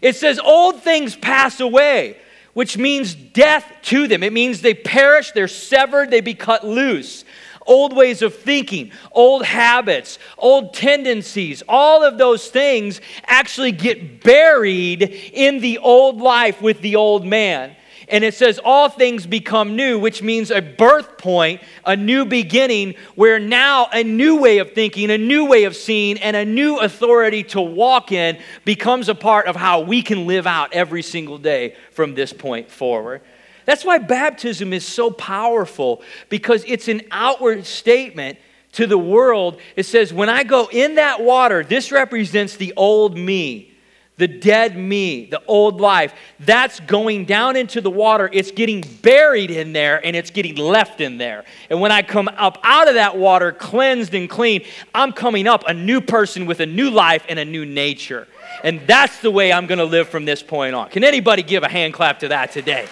It 0.00 0.16
says, 0.16 0.38
Old 0.38 0.82
things 0.82 1.14
pass 1.14 1.60
away, 1.60 2.16
which 2.54 2.78
means 2.78 3.14
death 3.14 3.70
to 3.82 4.08
them. 4.08 4.22
It 4.22 4.32
means 4.32 4.62
they 4.62 4.74
perish, 4.74 5.32
they're 5.32 5.46
severed, 5.46 6.10
they 6.10 6.22
be 6.22 6.34
cut 6.34 6.66
loose. 6.66 7.24
Old 7.66 7.96
ways 7.96 8.20
of 8.20 8.34
thinking, 8.34 8.92
old 9.12 9.42
habits, 9.44 10.18
old 10.36 10.74
tendencies, 10.74 11.62
all 11.66 12.04
of 12.04 12.18
those 12.18 12.48
things 12.48 13.00
actually 13.26 13.72
get 13.72 14.22
buried 14.22 15.02
in 15.02 15.60
the 15.60 15.78
old 15.78 16.20
life 16.20 16.60
with 16.60 16.82
the 16.82 16.96
old 16.96 17.24
man. 17.24 17.74
And 18.08 18.24
it 18.24 18.34
says, 18.34 18.60
All 18.62 18.88
things 18.88 19.26
become 19.26 19.76
new, 19.76 19.98
which 19.98 20.22
means 20.22 20.50
a 20.50 20.60
birth 20.60 21.18
point, 21.18 21.62
a 21.84 21.96
new 21.96 22.24
beginning, 22.24 22.94
where 23.14 23.38
now 23.38 23.88
a 23.92 24.04
new 24.04 24.40
way 24.40 24.58
of 24.58 24.72
thinking, 24.72 25.10
a 25.10 25.18
new 25.18 25.46
way 25.46 25.64
of 25.64 25.76
seeing, 25.76 26.18
and 26.18 26.36
a 26.36 26.44
new 26.44 26.78
authority 26.78 27.42
to 27.44 27.60
walk 27.60 28.12
in 28.12 28.38
becomes 28.64 29.08
a 29.08 29.14
part 29.14 29.46
of 29.46 29.56
how 29.56 29.80
we 29.80 30.02
can 30.02 30.26
live 30.26 30.46
out 30.46 30.72
every 30.72 31.02
single 31.02 31.38
day 31.38 31.76
from 31.92 32.14
this 32.14 32.32
point 32.32 32.70
forward. 32.70 33.22
That's 33.64 33.84
why 33.84 33.98
baptism 33.98 34.72
is 34.72 34.84
so 34.84 35.10
powerful 35.10 36.02
because 36.28 36.64
it's 36.66 36.88
an 36.88 37.02
outward 37.10 37.64
statement 37.64 38.38
to 38.72 38.86
the 38.86 38.98
world, 38.98 39.60
it 39.76 39.84
says, 39.84 40.12
when 40.12 40.28
I 40.28 40.42
go 40.42 40.68
in 40.70 40.96
that 40.96 41.22
water, 41.22 41.62
this 41.62 41.92
represents 41.92 42.56
the 42.56 42.74
old 42.76 43.16
me, 43.16 43.72
the 44.16 44.28
dead 44.28 44.76
me, 44.76 45.26
the 45.26 45.42
old 45.46 45.80
life. 45.80 46.14
That's 46.38 46.78
going 46.80 47.24
down 47.24 47.56
into 47.56 47.80
the 47.80 47.90
water. 47.90 48.30
It's 48.32 48.52
getting 48.52 48.82
buried 49.02 49.50
in 49.50 49.72
there 49.72 50.04
and 50.04 50.14
it's 50.14 50.30
getting 50.30 50.54
left 50.54 51.00
in 51.00 51.18
there. 51.18 51.44
And 51.68 51.80
when 51.80 51.90
I 51.90 52.02
come 52.02 52.28
up 52.28 52.58
out 52.62 52.86
of 52.86 52.94
that 52.94 53.16
water, 53.16 53.50
cleansed 53.50 54.14
and 54.14 54.30
clean, 54.30 54.64
I'm 54.94 55.12
coming 55.12 55.48
up 55.48 55.64
a 55.66 55.74
new 55.74 56.00
person 56.00 56.46
with 56.46 56.60
a 56.60 56.66
new 56.66 56.90
life 56.90 57.24
and 57.28 57.38
a 57.38 57.44
new 57.44 57.66
nature. 57.66 58.28
And 58.62 58.80
that's 58.86 59.18
the 59.20 59.32
way 59.32 59.52
I'm 59.52 59.66
going 59.66 59.78
to 59.78 59.84
live 59.84 60.08
from 60.08 60.24
this 60.24 60.42
point 60.42 60.76
on. 60.76 60.90
Can 60.90 61.02
anybody 61.02 61.42
give 61.42 61.64
a 61.64 61.68
hand 61.68 61.92
clap 61.92 62.20
to 62.20 62.28
that 62.28 62.52
today? 62.52 62.86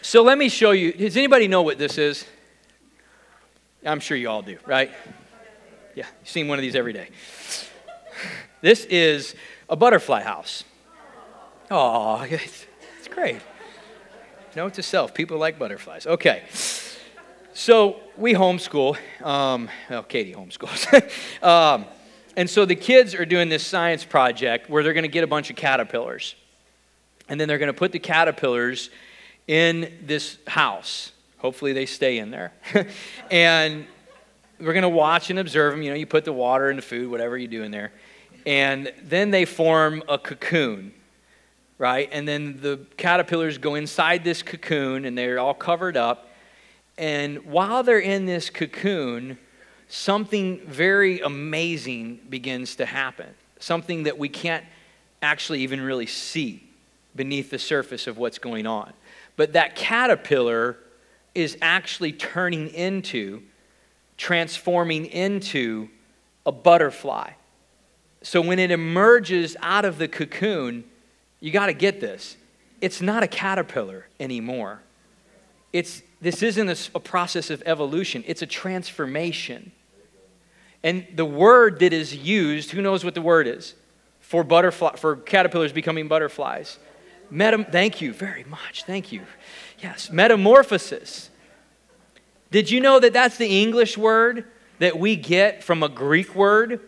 So 0.00 0.22
let 0.22 0.36
me 0.38 0.48
show 0.48 0.72
you. 0.72 0.92
Does 0.92 1.16
anybody 1.16 1.46
know 1.46 1.62
what 1.62 1.78
this 1.78 1.98
is? 1.98 2.26
I'm 3.84 4.00
sure 4.00 4.16
you 4.16 4.28
all 4.28 4.42
do, 4.42 4.58
right? 4.66 4.90
Yeah, 5.94 6.06
you've 6.20 6.28
seen 6.28 6.48
one 6.48 6.58
of 6.58 6.62
these 6.62 6.74
every 6.74 6.92
day. 6.92 7.08
This 8.62 8.84
is 8.86 9.34
a 9.68 9.76
butterfly 9.76 10.22
house. 10.22 10.64
Oh, 11.70 12.22
it's, 12.30 12.66
great. 13.10 13.40
Note 14.56 14.74
to 14.74 14.82
self 14.82 15.12
people 15.14 15.38
like 15.38 15.58
butterflies. 15.58 16.06
Okay. 16.06 16.44
So 17.54 18.00
we 18.16 18.32
homeschool. 18.34 18.96
Um, 19.22 19.68
well, 19.90 20.02
Katie 20.02 20.34
homeschools. 20.34 21.42
um, 21.42 21.84
and 22.36 22.48
so 22.48 22.64
the 22.64 22.76
kids 22.76 23.14
are 23.14 23.26
doing 23.26 23.48
this 23.48 23.66
science 23.66 24.04
project 24.04 24.70
where 24.70 24.82
they're 24.82 24.94
going 24.94 25.02
to 25.02 25.08
get 25.08 25.24
a 25.24 25.26
bunch 25.26 25.50
of 25.50 25.56
caterpillars. 25.56 26.34
And 27.28 27.38
then 27.38 27.48
they're 27.48 27.58
going 27.58 27.72
to 27.72 27.78
put 27.78 27.92
the 27.92 27.98
caterpillars 27.98 28.88
in 29.46 29.92
this 30.02 30.38
house. 30.46 31.12
Hopefully, 31.38 31.72
they 31.72 31.86
stay 31.86 32.18
in 32.18 32.30
there. 32.30 32.52
and 33.30 33.86
we're 34.62 34.72
going 34.72 34.82
to 34.82 34.88
watch 34.88 35.30
and 35.30 35.38
observe 35.38 35.72
them. 35.72 35.82
You 35.82 35.90
know, 35.90 35.96
you 35.96 36.06
put 36.06 36.24
the 36.24 36.32
water 36.32 36.70
and 36.70 36.78
the 36.78 36.82
food, 36.82 37.10
whatever 37.10 37.36
you 37.36 37.48
do 37.48 37.62
in 37.62 37.70
there. 37.70 37.92
And 38.46 38.92
then 39.02 39.30
they 39.30 39.44
form 39.44 40.02
a 40.08 40.18
cocoon, 40.18 40.92
right? 41.78 42.08
And 42.12 42.26
then 42.26 42.60
the 42.60 42.86
caterpillars 42.96 43.58
go 43.58 43.74
inside 43.74 44.24
this 44.24 44.42
cocoon 44.42 45.04
and 45.04 45.16
they're 45.18 45.38
all 45.38 45.54
covered 45.54 45.96
up. 45.96 46.28
And 46.96 47.44
while 47.44 47.82
they're 47.82 47.98
in 47.98 48.26
this 48.26 48.50
cocoon, 48.50 49.38
something 49.88 50.60
very 50.66 51.20
amazing 51.20 52.20
begins 52.28 52.76
to 52.76 52.86
happen. 52.86 53.28
Something 53.58 54.04
that 54.04 54.18
we 54.18 54.28
can't 54.28 54.64
actually 55.22 55.60
even 55.60 55.80
really 55.80 56.06
see 56.06 56.68
beneath 57.14 57.50
the 57.50 57.58
surface 57.58 58.06
of 58.06 58.18
what's 58.18 58.38
going 58.38 58.66
on. 58.66 58.92
But 59.36 59.52
that 59.54 59.76
caterpillar 59.76 60.76
is 61.34 61.56
actually 61.62 62.12
turning 62.12 62.68
into, 62.68 63.42
transforming 64.22 65.06
into 65.06 65.88
a 66.46 66.52
butterfly. 66.52 67.32
So 68.22 68.40
when 68.40 68.60
it 68.60 68.70
emerges 68.70 69.56
out 69.60 69.84
of 69.84 69.98
the 69.98 70.06
cocoon, 70.06 70.84
you 71.40 71.50
got 71.50 71.66
to 71.66 71.72
get 71.72 72.00
this. 72.00 72.36
It's 72.80 73.02
not 73.02 73.24
a 73.24 73.26
caterpillar 73.26 74.06
anymore. 74.20 74.80
It's, 75.72 76.02
this 76.20 76.40
isn't 76.40 76.68
a, 76.68 76.76
a 76.94 77.00
process 77.00 77.50
of 77.50 77.64
evolution, 77.66 78.22
it's 78.24 78.42
a 78.42 78.46
transformation. 78.46 79.72
And 80.84 81.04
the 81.16 81.24
word 81.24 81.80
that 81.80 81.92
is 81.92 82.14
used, 82.14 82.70
who 82.70 82.80
knows 82.80 83.04
what 83.04 83.14
the 83.14 83.22
word 83.22 83.48
is? 83.48 83.74
For 84.20 84.44
butterfly, 84.44 84.94
for 84.96 85.16
caterpillars 85.16 85.72
becoming 85.72 86.06
butterflies. 86.06 86.78
Metam- 87.28 87.64
thank 87.72 88.00
you 88.00 88.12
very 88.12 88.44
much. 88.44 88.84
Thank 88.84 89.10
you. 89.10 89.22
Yes, 89.80 90.10
metamorphosis. 90.12 91.30
Did 92.52 92.70
you 92.70 92.80
know 92.80 93.00
that 93.00 93.14
that's 93.14 93.38
the 93.38 93.62
English 93.62 93.96
word 93.96 94.44
that 94.78 94.98
we 94.98 95.16
get 95.16 95.64
from 95.64 95.82
a 95.82 95.88
Greek 95.88 96.34
word 96.34 96.80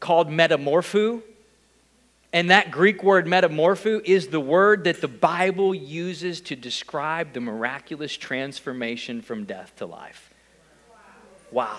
called 0.00 0.28
metamorpho? 0.28 1.22
And 2.32 2.50
that 2.50 2.72
Greek 2.72 3.04
word 3.04 3.24
metamorpho 3.24 4.04
is 4.04 4.26
the 4.26 4.40
word 4.40 4.82
that 4.84 5.00
the 5.00 5.06
Bible 5.06 5.72
uses 5.72 6.40
to 6.42 6.56
describe 6.56 7.32
the 7.32 7.40
miraculous 7.40 8.16
transformation 8.16 9.22
from 9.22 9.44
death 9.44 9.72
to 9.76 9.86
life. 9.86 10.34
Wow. 11.52 11.78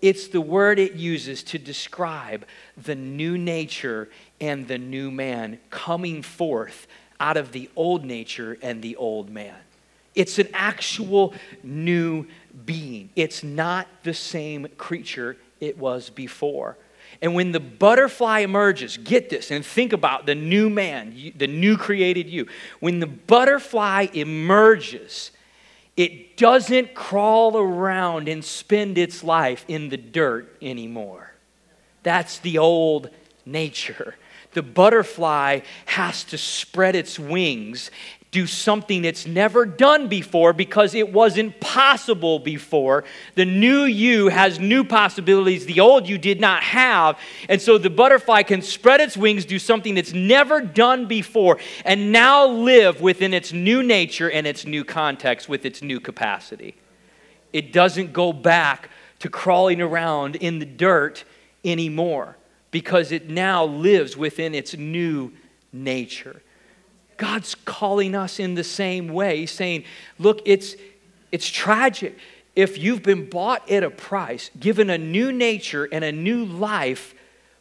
It's 0.00 0.26
the 0.26 0.40
word 0.40 0.80
it 0.80 0.94
uses 0.94 1.44
to 1.44 1.60
describe 1.60 2.44
the 2.76 2.96
new 2.96 3.38
nature 3.38 4.10
and 4.40 4.66
the 4.66 4.78
new 4.78 5.12
man 5.12 5.60
coming 5.70 6.22
forth 6.22 6.88
out 7.20 7.36
of 7.36 7.52
the 7.52 7.70
old 7.76 8.04
nature 8.04 8.58
and 8.62 8.82
the 8.82 8.96
old 8.96 9.30
man. 9.30 9.54
It's 10.14 10.38
an 10.38 10.48
actual 10.52 11.34
new 11.62 12.26
being. 12.64 13.10
It's 13.16 13.42
not 13.42 13.86
the 14.02 14.14
same 14.14 14.68
creature 14.76 15.36
it 15.60 15.78
was 15.78 16.10
before. 16.10 16.76
And 17.20 17.34
when 17.34 17.52
the 17.52 17.60
butterfly 17.60 18.40
emerges, 18.40 18.96
get 18.96 19.30
this 19.30 19.50
and 19.50 19.64
think 19.64 19.92
about 19.92 20.26
the 20.26 20.34
new 20.34 20.68
man, 20.68 21.32
the 21.36 21.46
new 21.46 21.76
created 21.76 22.28
you. 22.28 22.46
When 22.80 23.00
the 23.00 23.06
butterfly 23.06 24.08
emerges, 24.12 25.30
it 25.96 26.36
doesn't 26.36 26.94
crawl 26.94 27.56
around 27.56 28.28
and 28.28 28.44
spend 28.44 28.98
its 28.98 29.22
life 29.22 29.64
in 29.68 29.88
the 29.88 29.96
dirt 29.96 30.56
anymore. 30.62 31.32
That's 32.02 32.38
the 32.38 32.58
old 32.58 33.10
nature 33.44 34.14
the 34.52 34.62
butterfly 34.62 35.60
has 35.86 36.24
to 36.24 36.38
spread 36.38 36.94
its 36.94 37.18
wings, 37.18 37.90
do 38.32 38.46
something 38.46 39.04
it's 39.04 39.26
never 39.26 39.66
done 39.66 40.08
before 40.08 40.54
because 40.54 40.94
it 40.94 41.12
wasn't 41.12 41.60
possible 41.60 42.38
before. 42.38 43.04
The 43.34 43.44
new 43.44 43.82
you 43.82 44.28
has 44.28 44.58
new 44.58 44.84
possibilities 44.84 45.66
the 45.66 45.80
old 45.80 46.08
you 46.08 46.16
did 46.16 46.40
not 46.40 46.62
have. 46.62 47.18
And 47.50 47.60
so 47.60 47.76
the 47.76 47.90
butterfly 47.90 48.42
can 48.42 48.62
spread 48.62 49.02
its 49.02 49.18
wings, 49.18 49.44
do 49.44 49.58
something 49.58 49.98
it's 49.98 50.14
never 50.14 50.62
done 50.62 51.06
before, 51.06 51.58
and 51.84 52.10
now 52.10 52.46
live 52.46 53.02
within 53.02 53.34
its 53.34 53.52
new 53.52 53.82
nature 53.82 54.30
and 54.30 54.46
its 54.46 54.64
new 54.64 54.82
context 54.82 55.46
with 55.46 55.66
its 55.66 55.82
new 55.82 56.00
capacity. 56.00 56.74
It 57.52 57.70
doesn't 57.70 58.14
go 58.14 58.32
back 58.32 58.88
to 59.18 59.28
crawling 59.28 59.82
around 59.82 60.36
in 60.36 60.58
the 60.58 60.64
dirt 60.64 61.24
anymore 61.66 62.38
because 62.70 63.12
it 63.12 63.28
now 63.28 63.66
lives 63.66 64.16
within 64.16 64.54
its 64.54 64.74
new 64.74 65.32
nature. 65.70 66.40
God's 67.16 67.54
calling 67.54 68.14
us 68.14 68.38
in 68.38 68.54
the 68.54 68.64
same 68.64 69.08
way. 69.08 69.46
Saying, 69.46 69.84
look, 70.18 70.40
it's, 70.44 70.76
it's 71.30 71.48
tragic. 71.48 72.18
If 72.54 72.78
you've 72.78 73.02
been 73.02 73.28
bought 73.28 73.70
at 73.70 73.82
a 73.82 73.90
price, 73.90 74.50
given 74.58 74.90
a 74.90 74.98
new 74.98 75.32
nature 75.32 75.88
and 75.90 76.04
a 76.04 76.12
new 76.12 76.44
life, 76.44 77.14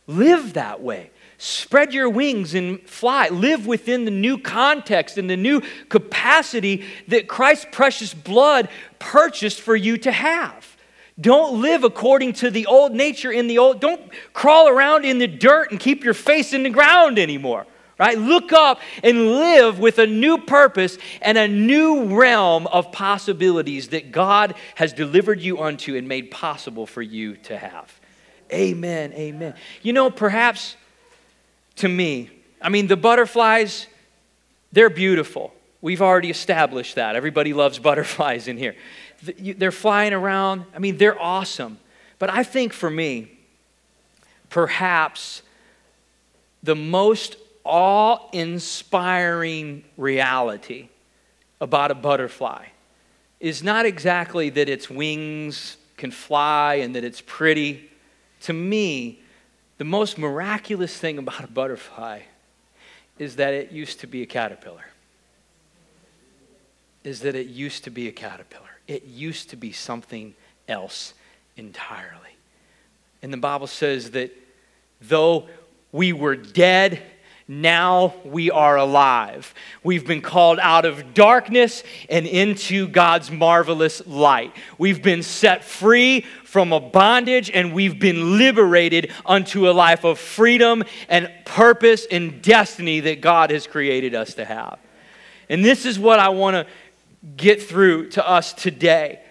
live 0.08 0.54
that 0.54 0.82
way. 0.82 1.12
Spread 1.38 1.94
your 1.94 2.08
wings 2.08 2.54
and 2.54 2.80
fly. 2.88 3.30
Live 3.30 3.66
within 3.66 4.06
the 4.06 4.12
new 4.12 4.38
context 4.38 5.18
and 5.18 5.28
the 5.28 5.38
new 5.38 5.62
capacity 5.90 6.86
that 7.08 7.28
Christ's 7.28 7.66
precious 7.72 8.14
blood 8.14 8.70
purchased 9.00 9.60
for 9.60 9.76
you 9.76 9.98
to 9.98 10.12
have. 10.12 10.78
Don't 11.20 11.62
live 11.62 11.84
according 11.84 12.34
to 12.34 12.52
the 12.52 12.68
old 12.68 12.94
nature 12.94 13.32
in 13.32 13.48
the 13.48 13.58
old. 13.58 13.80
Don't 13.80 14.02
crawl 14.34 14.68
around 14.68 15.04
in 15.04 15.18
the 15.18 15.28
dirt 15.28 15.72
and 15.72 15.80
keep 15.80 16.04
your 16.04 16.14
face 16.14 16.54
in 16.54 16.64
the 16.64 16.70
ground 16.70 17.18
anymore. 17.18 17.66
Right? 18.02 18.18
Look 18.18 18.52
up 18.52 18.82
and 19.04 19.28
live 19.28 19.78
with 19.78 20.00
a 20.00 20.08
new 20.08 20.40
purpose 20.40 20.98
and 21.22 21.38
a 21.38 21.48
new 21.48 22.18
realm 22.18 22.66
of 22.68 22.92
possibilities 22.92 23.90
that 23.90 24.12
God 24.12 24.56
has 24.76 24.92
delivered 24.92 25.40
you 25.40 25.62
unto 25.62 25.96
and 25.96 26.08
made 26.08 26.32
possible 26.32 26.86
for 26.86 27.04
you 27.04 27.38
to 27.38 27.58
have. 27.58 27.94
Amen. 28.52 29.14
Amen. 29.14 29.54
You 29.84 29.94
know, 29.94 30.10
perhaps 30.10 30.76
to 31.78 31.88
me, 31.88 32.32
I 32.60 32.70
mean, 32.70 32.88
the 32.88 32.98
butterflies, 32.98 33.86
they're 34.72 34.90
beautiful. 34.90 35.54
We've 35.80 36.02
already 36.02 36.32
established 36.32 36.96
that. 36.96 37.16
Everybody 37.16 37.54
loves 37.54 37.78
butterflies 37.88 38.48
in 38.48 38.58
here 38.58 38.76
they're 39.22 39.72
flying 39.72 40.14
around. 40.14 40.66
I 40.76 40.80
mean, 40.80 40.98
they're 40.98 41.20
awesome. 41.20 41.80
But 42.20 42.30
I 42.30 42.44
think 42.44 42.74
for 42.74 42.90
me, 42.90 43.32
perhaps 44.50 45.42
the 46.64 46.76
most 46.76 47.36
awe 47.64 48.30
inspiring 48.32 49.84
reality 49.98 50.90
about 51.60 51.92
a 51.92 51.96
butterfly 51.96 52.66
is 53.40 53.64
not 53.64 53.86
exactly 53.86 54.50
that 54.50 54.70
its 54.70 54.90
wings 54.90 55.78
can 55.98 56.12
fly 56.12 56.76
and 56.76 56.96
that 56.96 57.04
it's 57.04 57.22
pretty. 57.22 57.90
To 58.42 58.54
me, 58.54 59.20
the 59.78 59.84
most 59.84 60.18
miraculous 60.18 60.98
thing 60.98 61.18
about 61.18 61.44
a 61.44 61.48
butterfly 61.48 62.22
is 63.20 63.36
that 63.38 63.54
it 63.54 63.72
used 63.72 64.00
to 64.00 64.08
be 64.08 64.22
a 64.22 64.26
caterpillar. 64.26 64.86
Is 67.04 67.22
that 67.22 67.36
it 67.36 67.48
used 67.48 67.84
to 67.86 67.90
be 67.90 68.08
a 68.08 68.12
caterpillar 68.12 68.72
it 68.92 69.06
used 69.06 69.50
to 69.52 69.56
be 69.56 69.72
something 69.72 70.34
else 70.68 71.14
entirely. 71.56 72.36
And 73.22 73.32
the 73.32 73.38
Bible 73.38 73.68
says 73.68 74.12
that 74.12 74.32
though 75.00 75.48
we 75.94 76.12
were 76.12 76.36
dead 76.36 77.02
now 77.48 78.14
we 78.24 78.52
are 78.52 78.78
alive. 78.78 79.54
We've 79.84 80.06
been 80.06 80.22
called 80.22 80.60
out 80.60 80.86
of 80.86 81.14
darkness 81.14 81.84
and 82.10 82.26
into 82.26 82.88
God's 82.88 83.32
marvelous 83.32 84.06
light. 84.08 84.56
We've 84.78 85.02
been 85.02 85.24
set 85.24 85.64
free 85.64 86.22
from 86.46 86.72
a 86.72 86.80
bondage 86.80 87.50
and 87.50 87.74
we've 87.74 88.00
been 88.00 88.38
liberated 88.38 89.12
unto 89.26 89.70
a 89.70 89.72
life 89.72 90.04
of 90.04 90.20
freedom 90.20 90.84
and 91.10 91.32
purpose 91.46 92.06
and 92.10 92.42
destiny 92.42 93.00
that 93.02 93.22
God 93.22 93.52
has 93.52 93.68
created 93.68 94.16
us 94.16 94.36
to 94.36 94.46
have. 94.46 94.80
And 95.50 95.66
this 95.66 95.86
is 95.86 96.00
what 96.00 96.20
I 96.20 96.30
want 96.30 96.56
to 96.56 96.68
get 97.36 97.62
through 97.62 98.10
to 98.12 98.28
us 98.28 98.54
today 98.54 99.22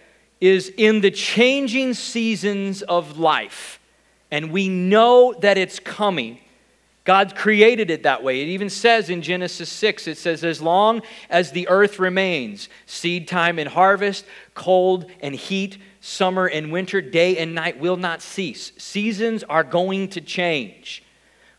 is 0.41 0.73
in 0.77 1.01
the 1.01 1.11
changing 1.11 1.95
seasons 1.95 2.83
of 2.83 3.19
life. 3.19 3.79
And 4.31 4.51
we 4.51 4.69
know 4.69 5.35
that 5.41 5.59
it's 5.59 5.79
coming 5.79 6.41
God 7.05 7.35
created 7.35 7.91
it 7.91 8.03
that 8.03 8.23
way. 8.23 8.43
It 8.43 8.49
even 8.49 8.69
says 8.69 9.09
in 9.09 9.23
Genesis 9.23 9.71
6, 9.71 10.07
it 10.07 10.19
says, 10.19 10.45
As 10.45 10.61
long 10.61 11.03
as 11.31 11.53
the 11.53 11.67
earth 11.69 11.99
remains, 11.99 12.69
seed 12.87 13.27
time 13.27 13.59
and 13.59 13.69
harvest, 13.69 14.27
cold 14.55 15.11
and 15.21 15.35
heat, 15.35 15.79
summer 16.01 16.47
and 16.47 16.71
winter, 16.71 17.01
day 17.01 17.39
and 17.39 17.55
night 17.55 17.81
will 17.81 17.97
not 17.97 18.21
cease. 18.21 18.73
Seasons 18.77 19.43
are 19.45 19.65
going 19.65 20.09
to 20.09 20.21
change. 20.21 21.03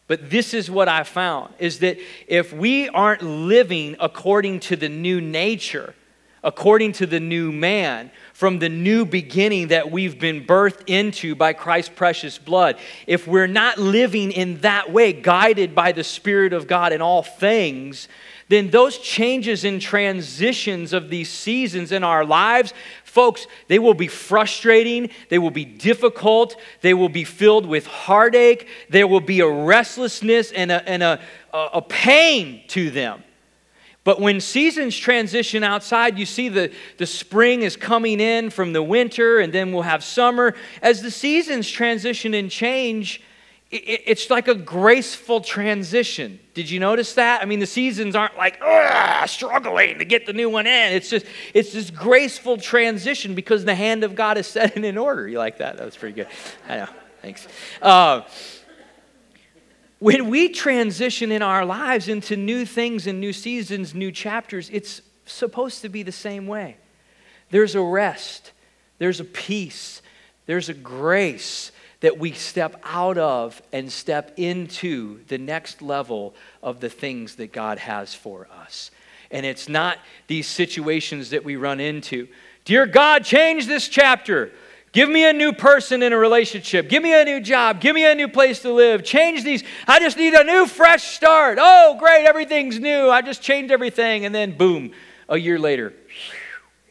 But 0.07 0.29
this 0.29 0.53
is 0.53 0.69
what 0.69 0.89
I 0.89 1.03
found 1.03 1.53
is 1.57 1.79
that 1.79 1.97
if 2.27 2.51
we 2.51 2.89
aren't 2.89 3.23
living 3.23 3.95
according 3.99 4.59
to 4.61 4.75
the 4.75 4.89
new 4.89 5.21
nature, 5.21 5.95
according 6.43 6.91
to 6.93 7.05
the 7.05 7.19
new 7.19 7.51
man, 7.51 8.11
from 8.41 8.57
the 8.57 8.69
new 8.69 9.05
beginning 9.05 9.67
that 9.67 9.91
we've 9.91 10.17
been 10.17 10.43
birthed 10.43 10.81
into 10.87 11.35
by 11.35 11.53
Christ's 11.53 11.93
precious 11.95 12.39
blood, 12.39 12.75
if 13.05 13.27
we're 13.27 13.45
not 13.45 13.77
living 13.77 14.31
in 14.31 14.57
that 14.61 14.91
way, 14.91 15.13
guided 15.13 15.75
by 15.75 15.91
the 15.91 16.03
Spirit 16.03 16.51
of 16.51 16.65
God 16.65 16.91
in 16.91 17.03
all 17.03 17.21
things, 17.21 18.07
then 18.49 18.71
those 18.71 18.97
changes 18.97 19.63
and 19.63 19.79
transitions 19.79 20.91
of 20.91 21.11
these 21.11 21.29
seasons 21.29 21.91
in 21.91 22.03
our 22.03 22.25
lives, 22.25 22.73
folks, 23.03 23.45
they 23.67 23.77
will 23.77 23.93
be 23.93 24.07
frustrating, 24.07 25.11
they 25.29 25.37
will 25.37 25.51
be 25.51 25.63
difficult, 25.63 26.59
they 26.81 26.95
will 26.95 27.09
be 27.09 27.23
filled 27.23 27.67
with 27.67 27.85
heartache, 27.85 28.67
there 28.89 29.05
will 29.05 29.21
be 29.21 29.41
a 29.41 29.47
restlessness 29.47 30.51
and 30.51 30.71
a, 30.71 30.89
and 30.89 31.03
a, 31.03 31.19
a 31.53 31.81
pain 31.83 32.63
to 32.69 32.89
them. 32.89 33.21
But 34.03 34.19
when 34.19 34.41
seasons 34.41 34.97
transition 34.97 35.63
outside, 35.63 36.17
you 36.17 36.25
see 36.25 36.49
the, 36.49 36.71
the 36.97 37.05
spring 37.05 37.61
is 37.61 37.75
coming 37.75 38.19
in 38.19 38.49
from 38.49 38.73
the 38.73 38.81
winter, 38.81 39.39
and 39.39 39.53
then 39.53 39.71
we'll 39.71 39.83
have 39.83 40.03
summer. 40.03 40.55
As 40.81 41.03
the 41.03 41.11
seasons 41.11 41.69
transition 41.69 42.33
and 42.33 42.49
change, 42.49 43.21
it, 43.69 44.01
it's 44.05 44.29
like 44.31 44.47
a 44.47 44.55
graceful 44.55 45.39
transition. 45.39 46.39
Did 46.55 46.69
you 46.69 46.79
notice 46.79 47.13
that? 47.13 47.43
I 47.43 47.45
mean, 47.45 47.59
the 47.59 47.67
seasons 47.67 48.15
aren't 48.15 48.37
like 48.37 48.59
struggling 49.27 49.99
to 49.99 50.05
get 50.05 50.25
the 50.25 50.33
new 50.33 50.49
one 50.49 50.65
in. 50.65 50.93
It's 50.93 51.09
just 51.09 51.25
it's 51.53 51.71
this 51.71 51.91
graceful 51.91 52.57
transition 52.57 53.35
because 53.35 53.65
the 53.65 53.75
hand 53.75 54.03
of 54.03 54.15
God 54.15 54.37
is 54.37 54.47
setting 54.47 54.83
in 54.83 54.97
order. 54.97 55.27
You 55.27 55.37
like 55.37 55.59
that? 55.59 55.77
That 55.77 55.85
was 55.85 55.95
pretty 55.95 56.15
good. 56.15 56.27
I 56.67 56.77
know. 56.77 56.87
Thanks. 57.21 57.47
Uh, 57.81 58.21
when 60.01 60.31
we 60.31 60.49
transition 60.49 61.31
in 61.31 61.43
our 61.43 61.63
lives 61.63 62.07
into 62.07 62.35
new 62.35 62.65
things 62.65 63.05
and 63.05 63.21
new 63.21 63.31
seasons, 63.31 63.93
new 63.93 64.11
chapters, 64.11 64.67
it's 64.73 65.03
supposed 65.25 65.83
to 65.83 65.89
be 65.89 66.01
the 66.01 66.11
same 66.11 66.47
way. 66.47 66.77
There's 67.51 67.75
a 67.75 67.83
rest, 67.83 68.51
there's 68.97 69.19
a 69.19 69.23
peace, 69.23 70.01
there's 70.47 70.69
a 70.69 70.73
grace 70.73 71.71
that 71.99 72.17
we 72.17 72.31
step 72.31 72.81
out 72.83 73.19
of 73.19 73.61
and 73.71 73.91
step 73.91 74.33
into 74.37 75.23
the 75.27 75.37
next 75.37 75.83
level 75.83 76.33
of 76.63 76.79
the 76.79 76.89
things 76.89 77.35
that 77.35 77.53
God 77.53 77.77
has 77.77 78.15
for 78.15 78.47
us. 78.63 78.89
And 79.29 79.45
it's 79.45 79.69
not 79.69 79.99
these 80.25 80.47
situations 80.47 81.29
that 81.29 81.45
we 81.45 81.57
run 81.57 81.79
into. 81.79 82.27
Dear 82.65 82.87
God, 82.87 83.23
change 83.23 83.67
this 83.67 83.87
chapter. 83.87 84.51
Give 84.91 85.09
me 85.09 85.27
a 85.29 85.31
new 85.31 85.53
person 85.53 86.03
in 86.03 86.11
a 86.11 86.17
relationship. 86.17 86.89
Give 86.89 87.01
me 87.01 87.13
a 87.13 87.23
new 87.23 87.39
job. 87.39 87.79
Give 87.79 87.95
me 87.95 88.05
a 88.05 88.13
new 88.13 88.27
place 88.27 88.61
to 88.63 88.73
live. 88.73 89.03
Change 89.03 89.43
these. 89.43 89.63
I 89.87 89.99
just 89.99 90.17
need 90.17 90.33
a 90.33 90.43
new, 90.43 90.67
fresh 90.67 91.15
start. 91.15 91.57
Oh, 91.61 91.95
great, 91.97 92.25
everything's 92.25 92.77
new. 92.77 93.09
I 93.09 93.21
just 93.21 93.41
changed 93.41 93.71
everything. 93.71 94.25
And 94.25 94.35
then, 94.35 94.57
boom, 94.57 94.91
a 95.29 95.37
year 95.37 95.57
later, 95.57 95.93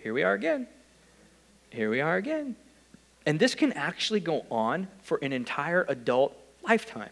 here 0.03 0.15
we 0.15 0.23
are 0.23 0.33
again. 0.33 0.67
Here 1.69 1.91
we 1.91 2.01
are 2.01 2.17
again. 2.17 2.57
And 3.27 3.39
this 3.39 3.55
can 3.55 3.73
actually 3.75 4.21
go 4.21 4.47
on 4.51 4.89
for 5.03 5.19
an 5.21 5.35
entire 5.35 5.85
adult 5.87 6.35
lifetime. 6.67 7.11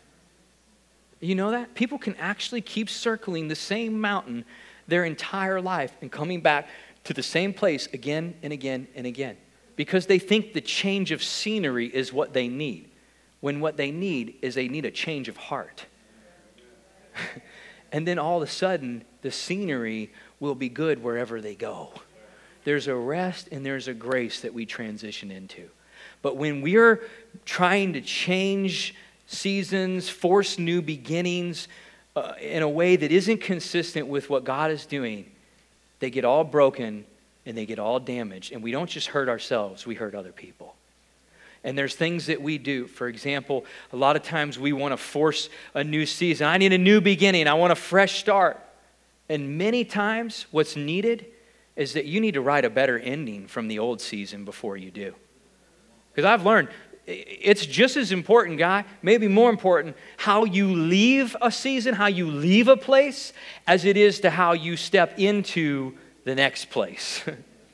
You 1.21 1.35
know 1.35 1.51
that? 1.51 1.75
People 1.75 1.99
can 1.99 2.17
actually 2.17 2.63
keep 2.63 2.89
circling 2.89 3.49
the 3.49 3.57
same 3.57 4.01
mountain 4.01 4.47
their 4.87 5.05
entire 5.05 5.61
life 5.61 5.93
and 6.01 6.11
coming 6.11 6.41
back 6.41 6.67
to 7.05 7.13
the 7.13 7.23
same 7.23 7.53
place 7.53 7.89
again 7.93 8.35
and 8.43 8.55
again 8.55 8.89
and 8.95 9.07
again 9.07 9.37
because 9.79 10.07
they 10.07 10.19
think 10.19 10.55
the 10.55 10.61
change 10.61 11.13
of 11.13 11.23
scenery 11.23 11.87
is 11.87 12.13
what 12.13 12.33
they 12.33 12.49
need, 12.49 12.91
when 13.39 13.61
what 13.61 13.77
they 13.77 13.93
need 13.93 14.35
is 14.43 14.57
they 14.57 14.67
need 14.67 14.85
a 14.85 14.91
change 14.91 15.29
of 15.29 15.37
heart. 15.37 15.87
and 17.93 18.07
then 18.07 18.19
all 18.19 18.43
of 18.43 18.49
a 18.49 18.51
sudden, 18.51 19.05
the 19.23 19.31
scenery 19.31 20.11
will 20.41 20.57
be 20.57 20.69
good 20.69 21.01
wherever 21.01 21.41
they 21.41 21.55
go. 21.55 21.93
There's 22.65 22.89
a 22.89 22.95
rest 22.97 23.51
and 23.53 23.65
there's 23.65 23.87
a 23.87 23.95
grace 23.95 24.41
that 24.41 24.53
we 24.53 24.67
transition 24.67 25.31
into. 25.31 25.69
But 26.23 26.37
when 26.37 26.61
we're 26.61 27.01
trying 27.45 27.93
to 27.93 28.01
change 28.01 28.97
seasons, 29.29 30.09
force 30.09 30.59
new 30.59 30.83
beginnings 30.83 31.69
uh, 32.17 32.33
in 32.41 32.65
a 32.65 32.69
way 32.69 32.97
that 32.97 33.13
isn't 33.13 33.43
consistent 33.43 34.09
with 34.09 34.29
what 34.29 34.43
God 34.43 34.73
is 34.73 34.87
doing, 34.87 35.31
they 36.01 36.11
get 36.11 36.25
all 36.25 36.43
broken 36.43 37.05
and 37.49 37.57
they 37.57 37.65
get 37.65 37.79
all 37.79 37.99
damaged. 37.99 38.53
And 38.53 38.63
we 38.63 38.71
don't 38.71 38.91
just 38.91 39.09
hurt 39.09 39.29
ourselves, 39.29 39.87
we 39.87 39.95
hurt 39.95 40.15
other 40.15 40.33
people. 40.33 40.77
And 41.65 41.77
there's 41.77 41.95
things 41.95 42.27
that 42.27 42.41
we 42.41 42.59
do. 42.59 42.87
For 42.87 43.09
example, 43.09 43.65
a 43.93 43.97
lot 43.97 44.17
of 44.17 44.23
times 44.23 44.59
we 44.59 44.73
want 44.73 44.93
to 44.93 44.97
force 44.97 45.49
a 45.75 45.83
new 45.83 46.07
season. 46.07 46.47
I 46.47 46.59
need 46.59 46.73
a 46.73 46.79
new 46.79 47.01
beginning. 47.01 47.49
I 47.49 47.55
want 47.55 47.73
a 47.73 47.77
fresh 47.77 48.21
start. 48.21 48.63
And 49.29 49.59
many 49.59 49.85
times, 49.85 50.47
what's 50.51 50.77
needed 50.77 51.27
is 51.75 51.95
that 51.95 52.05
you 52.05 52.21
need 52.21 52.35
to 52.35 52.43
write 52.43 52.65
a 52.65 52.71
better 52.71 52.99
ending 52.99 53.49
from 53.49 53.67
the 53.67 53.79
old 53.79 54.01
season 54.01 54.45
before 54.45 54.77
you 54.77 54.91
do. 54.91 55.15
Because 56.13 56.27
I've 56.27 56.45
learned 56.45 56.69
it's 57.07 57.65
just 57.65 57.97
as 57.97 58.13
important, 58.13 58.59
guy, 58.59 58.85
maybe 59.01 59.27
more 59.27 59.49
important, 59.49 59.97
how 60.19 60.45
you 60.45 60.75
leave 60.75 61.35
a 61.41 61.51
season, 61.51 61.95
how 61.95 62.07
you 62.07 62.31
leave 62.31 62.69
a 62.69 62.77
place, 62.77 63.33
as 63.67 63.87
it 63.87 63.97
is 63.97 64.21
to 64.21 64.31
how 64.31 64.53
you 64.53 64.77
step 64.77 65.19
into 65.19 65.97
the 66.29 66.35
next 66.35 66.67
place. 66.67 67.25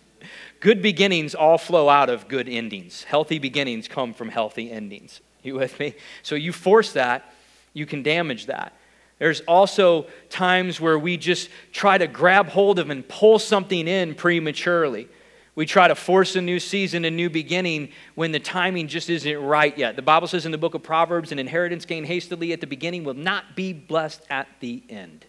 good 0.61 0.81
beginnings 0.81 1.35
all 1.35 1.59
flow 1.59 1.89
out 1.89 2.09
of 2.09 2.29
good 2.29 2.49
endings. 2.49 3.03
Healthy 3.05 3.41
beginnings 3.41 3.89
come 3.89 4.15
from 4.15 4.29
healthy 4.29 4.71
endings. 4.71 5.21
You 5.43 5.57
with 5.57 5.79
me? 5.81 5.95
So 6.23 6.37
you 6.37 6.53
force 6.53 6.93
that, 6.93 7.35
you 7.73 7.85
can 7.85 8.03
damage 8.03 8.47
that. 8.47 8.73
There's 9.19 9.41
also 9.43 10.07
times 10.31 10.81
where 10.81 10.99
we 10.99 11.17
just 11.17 11.51
try 11.73 11.99
to 11.99 12.07
grab 12.07 12.49
hold 12.49 12.79
of 12.79 12.91
and 12.91 13.07
pull 13.07 13.39
something 13.39 13.89
in 13.89 14.15
prematurely. 14.15 15.09
We 15.57 15.67
try 15.67 15.89
to 15.89 15.95
force 15.95 16.35
a 16.37 16.41
new 16.41 16.59
season, 16.59 17.05
a 17.05 17.11
new 17.11 17.31
beginning 17.31 17.91
when 18.15 18.33
the 18.33 18.41
timing 18.41 18.89
just 18.89 19.11
isn't 19.11 19.39
right 19.43 19.77
yet. 19.77 19.97
The 19.97 20.03
Bible 20.03 20.27
says 20.27 20.47
in 20.47 20.53
the 20.53 20.59
book 20.59 20.75
of 20.75 20.83
Proverbs, 20.83 21.33
an 21.33 21.39
inheritance 21.39 21.85
gained 21.85 22.07
hastily 22.07 22.53
at 22.53 22.61
the 22.61 22.67
beginning 22.67 23.05
will 23.05 23.15
not 23.15 23.55
be 23.55 23.73
blessed 23.73 24.23
at 24.31 24.49
the 24.61 24.83
end. 24.89 25.27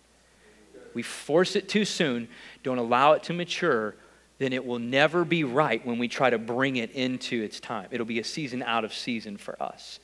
We 0.95 1.03
force 1.03 1.57
it 1.57 1.67
too 1.67 1.85
soon, 1.85 2.29
don't 2.65 2.79
allow 2.79 3.13
it 3.13 3.23
to 3.23 3.33
mature, 3.33 3.95
then 4.39 4.51
it 4.51 4.65
will 4.65 4.79
never 4.79 5.23
be 5.23 5.43
right 5.43 5.85
when 5.85 5.97
we 5.97 6.07
try 6.07 6.29
to 6.29 6.37
bring 6.37 6.75
it 6.75 6.91
into 6.91 7.41
its 7.41 7.59
time. 7.59 7.87
It'll 7.91 8.05
be 8.05 8.19
a 8.19 8.23
season 8.23 8.63
out 8.63 8.83
of 8.83 8.93
season 8.93 9.37
for 9.37 9.61
us. 9.61 9.99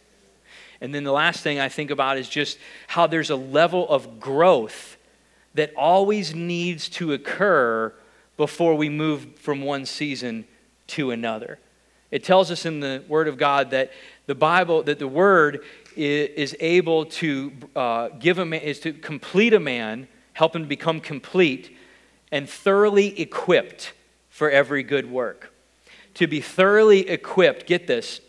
And 0.80 0.96
then 0.96 1.04
the 1.04 1.12
last 1.12 1.42
thing 1.42 1.60
I 1.60 1.70
think 1.70 1.92
about 1.92 2.18
is 2.18 2.30
just 2.30 2.58
how 2.88 3.08
there's 3.08 3.30
a 3.32 3.36
level 3.36 3.90
of 3.90 4.20
growth 4.20 4.98
that 5.56 5.74
always 5.76 6.34
needs 6.34 6.88
to 6.90 7.14
occur 7.14 7.94
before 8.38 8.76
we 8.76 8.90
move 8.90 9.36
from 9.40 9.62
one 9.64 9.86
season 9.86 10.46
to 10.88 11.12
another. 11.12 11.60
It 12.12 12.24
tells 12.24 12.52
us 12.52 12.66
in 12.66 12.80
the 12.80 13.04
Word 13.08 13.28
of 13.28 13.38
God 13.38 13.72
that 13.72 13.92
the 14.28 14.36
Bible, 14.36 14.84
that 14.84 15.00
the 15.00 15.08
Word 15.08 15.64
is 15.96 16.56
able 16.60 17.06
to 17.06 17.52
uh, 17.76 18.10
give 18.20 18.38
a 18.38 18.46
man, 18.46 18.62
is 18.62 18.80
to 18.82 18.94
complete 18.94 19.54
a 19.54 19.60
man, 19.60 20.08
help 20.34 20.56
him 20.56 20.68
become 20.68 21.00
complete 21.00 21.76
and 22.32 22.50
thoroughly 22.50 23.20
equipped 23.20 23.94
for 24.30 24.50
every 24.50 24.84
good 24.84 25.12
work. 25.12 25.54
To 26.16 26.28
be 26.28 26.42
thoroughly 26.42 27.10
equipped, 27.10 27.68
get 27.68 27.88
this, 27.88 28.22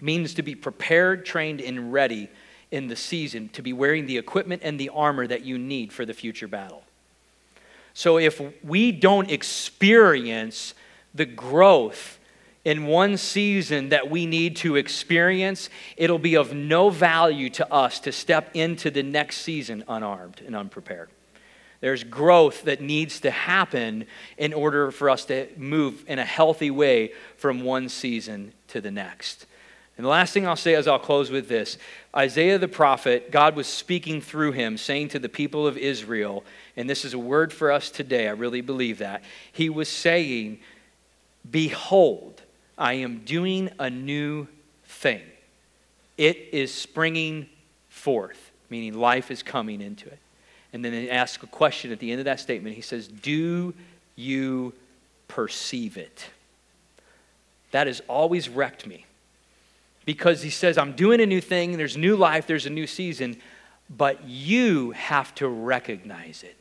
means 0.00 0.34
to 0.34 0.42
be 0.42 0.54
prepared, 0.54 1.24
trained, 1.24 1.60
and 1.60 1.92
ready 1.92 2.28
in 2.70 2.88
the 2.88 2.96
season, 2.96 3.48
to 3.50 3.62
be 3.62 3.72
wearing 3.72 4.06
the 4.06 4.18
equipment 4.18 4.62
and 4.64 4.78
the 4.78 4.90
armor 4.90 5.26
that 5.26 5.44
you 5.44 5.58
need 5.58 5.92
for 5.92 6.04
the 6.04 6.14
future 6.14 6.48
battle. 6.48 6.82
So 7.94 8.18
if 8.18 8.40
we 8.62 8.92
don't 8.92 9.30
experience 9.30 10.74
the 11.14 11.26
growth 11.26 12.18
in 12.64 12.86
one 12.86 13.16
season 13.16 13.88
that 13.88 14.10
we 14.10 14.26
need 14.26 14.56
to 14.56 14.76
experience, 14.76 15.70
it'll 15.96 16.18
be 16.18 16.36
of 16.36 16.54
no 16.54 16.90
value 16.90 17.50
to 17.50 17.72
us 17.72 17.98
to 18.00 18.12
step 18.12 18.50
into 18.54 18.90
the 18.90 19.02
next 19.02 19.38
season 19.38 19.82
unarmed 19.88 20.42
and 20.46 20.54
unprepared. 20.54 21.08
There's 21.80 22.02
growth 22.02 22.62
that 22.62 22.80
needs 22.80 23.20
to 23.20 23.30
happen 23.30 24.06
in 24.36 24.52
order 24.52 24.90
for 24.90 25.08
us 25.08 25.24
to 25.26 25.48
move 25.56 26.04
in 26.08 26.18
a 26.18 26.24
healthy 26.24 26.70
way 26.70 27.12
from 27.36 27.62
one 27.62 27.88
season 27.88 28.52
to 28.68 28.80
the 28.80 28.90
next. 28.90 29.46
And 29.96 30.04
the 30.04 30.10
last 30.10 30.32
thing 30.32 30.46
I'll 30.46 30.56
say 30.56 30.76
as 30.76 30.86
I'll 30.86 30.98
close 30.98 31.30
with 31.30 31.48
this 31.48 31.76
Isaiah 32.16 32.58
the 32.58 32.68
prophet, 32.68 33.30
God 33.30 33.54
was 33.54 33.66
speaking 33.66 34.20
through 34.20 34.52
him, 34.52 34.76
saying 34.76 35.08
to 35.08 35.18
the 35.18 35.28
people 35.28 35.66
of 35.66 35.76
Israel, 35.76 36.44
and 36.76 36.88
this 36.88 37.04
is 37.04 37.14
a 37.14 37.18
word 37.18 37.52
for 37.52 37.70
us 37.70 37.90
today, 37.90 38.28
I 38.28 38.32
really 38.32 38.60
believe 38.60 38.98
that. 38.98 39.22
He 39.52 39.68
was 39.68 39.88
saying, 39.88 40.60
Behold, 41.48 42.42
I 42.76 42.94
am 42.94 43.18
doing 43.24 43.70
a 43.78 43.90
new 43.90 44.46
thing. 44.84 45.22
It 46.16 46.36
is 46.52 46.72
springing 46.72 47.48
forth, 47.88 48.52
meaning 48.70 48.94
life 48.94 49.30
is 49.30 49.42
coming 49.42 49.80
into 49.80 50.06
it. 50.06 50.18
And 50.72 50.84
then 50.84 50.92
he 50.92 51.10
asks 51.10 51.42
a 51.42 51.46
question 51.46 51.92
at 51.92 51.98
the 51.98 52.10
end 52.10 52.20
of 52.20 52.26
that 52.26 52.40
statement. 52.40 52.76
He 52.76 52.82
says, 52.82 53.08
Do 53.08 53.74
you 54.16 54.74
perceive 55.28 55.96
it? 55.96 56.26
That 57.70 57.86
has 57.86 58.00
always 58.08 58.48
wrecked 58.48 58.86
me. 58.86 59.06
Because 60.04 60.42
he 60.42 60.50
says, 60.50 60.78
I'm 60.78 60.92
doing 60.92 61.20
a 61.20 61.26
new 61.26 61.40
thing, 61.40 61.76
there's 61.76 61.96
new 61.96 62.16
life, 62.16 62.46
there's 62.46 62.66
a 62.66 62.70
new 62.70 62.86
season, 62.86 63.36
but 63.94 64.24
you 64.24 64.92
have 64.92 65.34
to 65.36 65.48
recognize 65.48 66.42
it. 66.42 66.56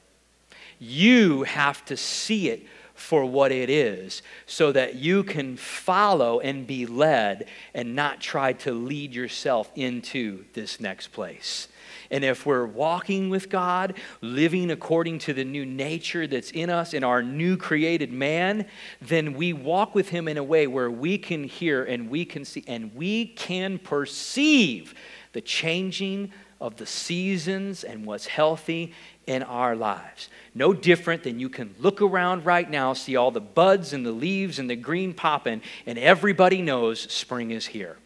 You 0.80 1.44
have 1.44 1.84
to 1.86 1.96
see 1.96 2.50
it 2.50 2.66
for 2.94 3.24
what 3.24 3.52
it 3.52 3.70
is 3.70 4.22
so 4.48 4.72
that 4.72 4.96
you 4.96 5.24
can 5.24 5.56
follow 5.56 6.40
and 6.40 6.68
be 6.68 6.86
led 6.86 7.48
and 7.74 7.96
not 7.96 8.20
try 8.20 8.54
to 8.54 8.74
lead 8.74 9.14
yourself 9.14 9.72
into 9.76 10.44
this 10.54 10.80
next 10.80 11.08
place. 11.10 11.68
And 12.12 12.24
if 12.24 12.46
we're 12.46 12.66
walking 12.66 13.30
with 13.30 13.50
God, 13.50 13.96
living 14.22 14.72
according 14.72 15.20
to 15.20 15.34
the 15.34 15.44
new 15.44 15.66
nature 15.66 16.28
that's 16.28 16.52
in 16.52 16.70
us, 16.70 16.94
in 16.94 17.04
our 17.04 17.22
new 17.22 17.58
created 17.58 18.12
man, 18.12 18.66
then 19.02 19.34
we 19.34 19.54
walk 19.54 19.96
with 19.96 20.10
Him 20.10 20.28
in 20.28 20.38
a 20.38 20.44
way 20.44 20.68
where 20.68 20.92
we 20.92 21.18
can 21.18 21.44
hear 21.44 21.84
and 21.84 22.10
we 22.10 22.26
can 22.26 22.46
see 22.46 22.64
and 22.68 22.94
we 22.96 23.26
can 23.26 23.80
perceive 23.80 24.94
the 25.34 25.42
changing 25.42 26.32
of 26.60 26.78
the 26.78 26.86
seasons 26.86 27.84
and 27.84 28.06
what's 28.06 28.26
healthy 28.26 28.94
in 29.28 29.44
our 29.44 29.76
lives. 29.76 30.30
No 30.56 30.74
different 30.74 31.24
than 31.24 31.40
you 31.40 31.50
can 31.50 31.76
look 31.78 32.02
around 32.02 32.46
right 32.46 32.70
now, 32.70 32.94
see 32.94 33.16
all 33.16 33.30
the 33.30 33.42
buds 33.42 33.94
and 33.94 34.06
the 34.06 34.12
leaves 34.12 34.58
and 34.58 34.70
the 34.70 34.76
green 34.76 35.14
popping, 35.14 35.62
and 35.86 36.00
everybody 36.00 36.62
knows 36.62 37.02
spring 37.12 37.52
is 37.52 37.68
here. 37.68 37.98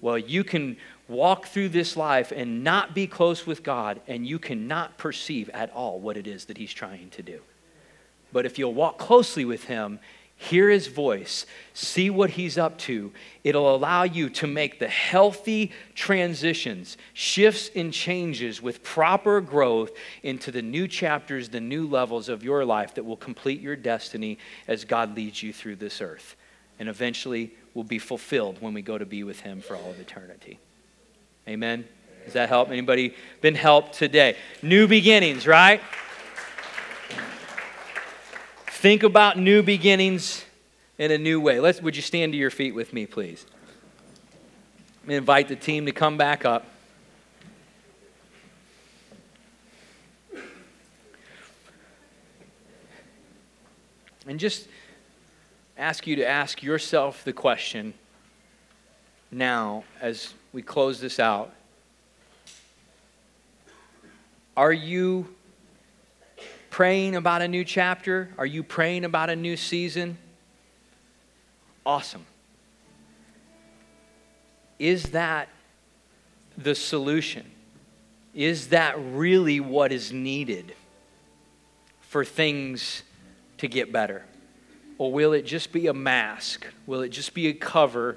Well, 0.00 0.18
you 0.18 0.44
can 0.44 0.76
walk 1.08 1.46
through 1.46 1.68
this 1.68 1.96
life 1.96 2.32
and 2.32 2.64
not 2.64 2.94
be 2.94 3.06
close 3.06 3.46
with 3.46 3.62
God, 3.62 4.00
and 4.06 4.26
you 4.26 4.38
cannot 4.38 4.98
perceive 4.98 5.48
at 5.50 5.70
all 5.72 6.00
what 6.00 6.16
it 6.16 6.26
is 6.26 6.46
that 6.46 6.58
He's 6.58 6.72
trying 6.72 7.10
to 7.10 7.22
do. 7.22 7.40
But 8.32 8.46
if 8.46 8.58
you'll 8.58 8.74
walk 8.74 8.98
closely 8.98 9.44
with 9.44 9.64
Him, 9.64 10.00
hear 10.34 10.68
His 10.68 10.88
voice, 10.88 11.46
see 11.74 12.10
what 12.10 12.30
He's 12.30 12.58
up 12.58 12.76
to, 12.78 13.12
it'll 13.44 13.74
allow 13.74 14.02
you 14.02 14.28
to 14.30 14.46
make 14.46 14.78
the 14.78 14.88
healthy 14.88 15.72
transitions, 15.94 16.96
shifts, 17.14 17.70
and 17.74 17.92
changes 17.92 18.60
with 18.60 18.82
proper 18.82 19.40
growth 19.40 19.92
into 20.22 20.50
the 20.50 20.62
new 20.62 20.88
chapters, 20.88 21.48
the 21.48 21.60
new 21.60 21.86
levels 21.88 22.28
of 22.28 22.42
your 22.42 22.64
life 22.64 22.94
that 22.94 23.04
will 23.04 23.16
complete 23.16 23.60
your 23.60 23.76
destiny 23.76 24.38
as 24.66 24.84
God 24.84 25.16
leads 25.16 25.42
you 25.42 25.52
through 25.52 25.76
this 25.76 26.00
earth. 26.00 26.36
And 26.78 26.90
eventually 26.90 27.54
will 27.72 27.84
be 27.84 27.98
fulfilled 27.98 28.60
when 28.60 28.74
we 28.74 28.82
go 28.82 28.98
to 28.98 29.06
be 29.06 29.22
with 29.22 29.40
Him 29.40 29.62
for 29.62 29.76
all 29.76 29.90
of 29.90 29.98
eternity. 29.98 30.58
Amen. 31.48 31.86
Does 32.24 32.32
that 32.32 32.48
help? 32.48 32.70
Anybody 32.70 33.14
been 33.40 33.54
helped 33.54 33.94
today? 33.94 34.36
New 34.62 34.88
beginnings, 34.88 35.46
right? 35.46 35.80
Think 38.66 39.04
about 39.04 39.38
new 39.38 39.62
beginnings 39.62 40.44
in 40.98 41.12
a 41.12 41.18
new 41.18 41.40
way. 41.40 41.60
Let's, 41.60 41.80
would 41.80 41.94
you 41.94 42.02
stand 42.02 42.32
to 42.32 42.38
your 42.38 42.50
feet 42.50 42.74
with 42.74 42.92
me, 42.92 43.06
please? 43.06 43.46
Invite 45.06 45.46
the 45.46 45.54
team 45.54 45.86
to 45.86 45.92
come 45.92 46.16
back 46.16 46.44
up. 46.44 46.66
And 54.26 54.40
just 54.40 54.66
ask 55.78 56.08
you 56.08 56.16
to 56.16 56.26
ask 56.26 56.60
yourself 56.60 57.22
the 57.22 57.32
question 57.32 57.94
now 59.30 59.84
as 60.00 60.34
we 60.52 60.62
close 60.62 61.00
this 61.00 61.18
out. 61.20 61.52
Are 64.56 64.72
you 64.72 65.28
praying 66.70 67.16
about 67.16 67.42
a 67.42 67.48
new 67.48 67.64
chapter? 67.64 68.30
Are 68.38 68.46
you 68.46 68.62
praying 68.62 69.04
about 69.04 69.30
a 69.30 69.36
new 69.36 69.56
season? 69.56 70.16
Awesome. 71.84 72.26
Is 74.78 75.10
that 75.10 75.48
the 76.56 76.74
solution? 76.74 77.50
Is 78.34 78.68
that 78.68 78.96
really 78.98 79.60
what 79.60 79.92
is 79.92 80.12
needed 80.12 80.74
for 82.00 82.24
things 82.24 83.02
to 83.58 83.68
get 83.68 83.92
better? 83.92 84.24
Or 84.98 85.12
will 85.12 85.32
it 85.32 85.42
just 85.42 85.72
be 85.72 85.86
a 85.86 85.94
mask? 85.94 86.66
Will 86.86 87.02
it 87.02 87.10
just 87.10 87.34
be 87.34 87.48
a 87.48 87.52
cover 87.52 88.16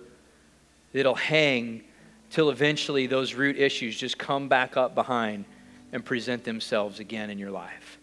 that'll 0.94 1.16
hang 1.16 1.84
till 2.30 2.50
eventually 2.50 3.08
those 3.08 3.34
root 3.34 3.58
issues 3.58 3.98
just 3.98 4.18
come 4.18 4.48
back 4.48 4.78
up 4.78 4.96
behind 4.96 5.46
and 5.92 6.06
present 6.06 6.44
themselves 6.44 7.00
again 7.00 7.30
in 7.30 7.40
your 7.40 7.52
life. 7.52 7.98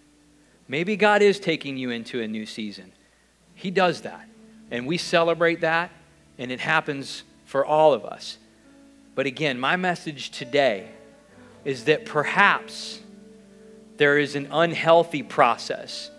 Maybe 0.69 0.97
God 0.97 1.23
is 1.23 1.39
taking 1.39 1.77
you 1.77 1.91
into 1.91 2.21
a 2.21 2.27
new 2.27 2.47
season. 2.47 2.93
He 3.55 3.71
does 3.71 4.03
that. 4.03 4.29
And 4.71 4.87
we 4.87 4.99
celebrate 4.99 5.61
that, 5.61 5.91
and 6.39 6.51
it 6.51 6.59
happens 6.59 7.23
for 7.45 7.65
all 7.65 7.93
of 7.93 8.05
us. 8.05 8.39
But 9.15 9.27
again, 9.27 9.61
my 9.61 9.77
message 9.77 10.31
today 10.31 10.89
is 11.65 11.85
that 11.85 12.05
perhaps 12.05 13.01
there 13.97 14.19
is 14.19 14.35
an 14.35 14.49
unhealthy 14.51 15.23
process 15.23 16.11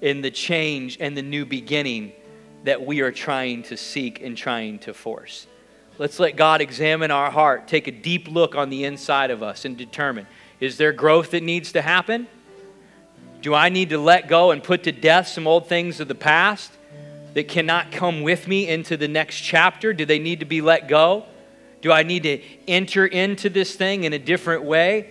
in 0.00 0.20
the 0.20 0.30
change 0.30 0.98
and 1.00 1.16
the 1.16 1.22
new 1.22 1.46
beginning 1.46 2.12
that 2.64 2.84
we 2.84 3.00
are 3.00 3.12
trying 3.12 3.62
to 3.62 3.76
seek 3.76 4.20
and 4.20 4.36
trying 4.36 4.78
to 4.80 4.92
force. 4.92 5.46
Let's 6.02 6.18
let 6.18 6.34
God 6.34 6.60
examine 6.60 7.12
our 7.12 7.30
heart, 7.30 7.68
take 7.68 7.86
a 7.86 7.92
deep 7.92 8.26
look 8.26 8.56
on 8.56 8.70
the 8.70 8.82
inside 8.82 9.30
of 9.30 9.40
us, 9.40 9.64
and 9.64 9.76
determine 9.76 10.26
is 10.58 10.76
there 10.76 10.92
growth 10.92 11.30
that 11.30 11.44
needs 11.44 11.70
to 11.74 11.80
happen? 11.80 12.26
Do 13.40 13.54
I 13.54 13.68
need 13.68 13.90
to 13.90 13.98
let 13.98 14.26
go 14.26 14.50
and 14.50 14.64
put 14.64 14.82
to 14.82 14.90
death 14.90 15.28
some 15.28 15.46
old 15.46 15.68
things 15.68 16.00
of 16.00 16.08
the 16.08 16.16
past 16.16 16.72
that 17.34 17.46
cannot 17.46 17.92
come 17.92 18.22
with 18.22 18.48
me 18.48 18.66
into 18.66 18.96
the 18.96 19.06
next 19.06 19.42
chapter? 19.42 19.92
Do 19.92 20.04
they 20.04 20.18
need 20.18 20.40
to 20.40 20.44
be 20.44 20.60
let 20.60 20.88
go? 20.88 21.24
Do 21.82 21.92
I 21.92 22.02
need 22.02 22.24
to 22.24 22.42
enter 22.66 23.06
into 23.06 23.48
this 23.48 23.76
thing 23.76 24.02
in 24.02 24.12
a 24.12 24.18
different 24.18 24.64
way? 24.64 25.08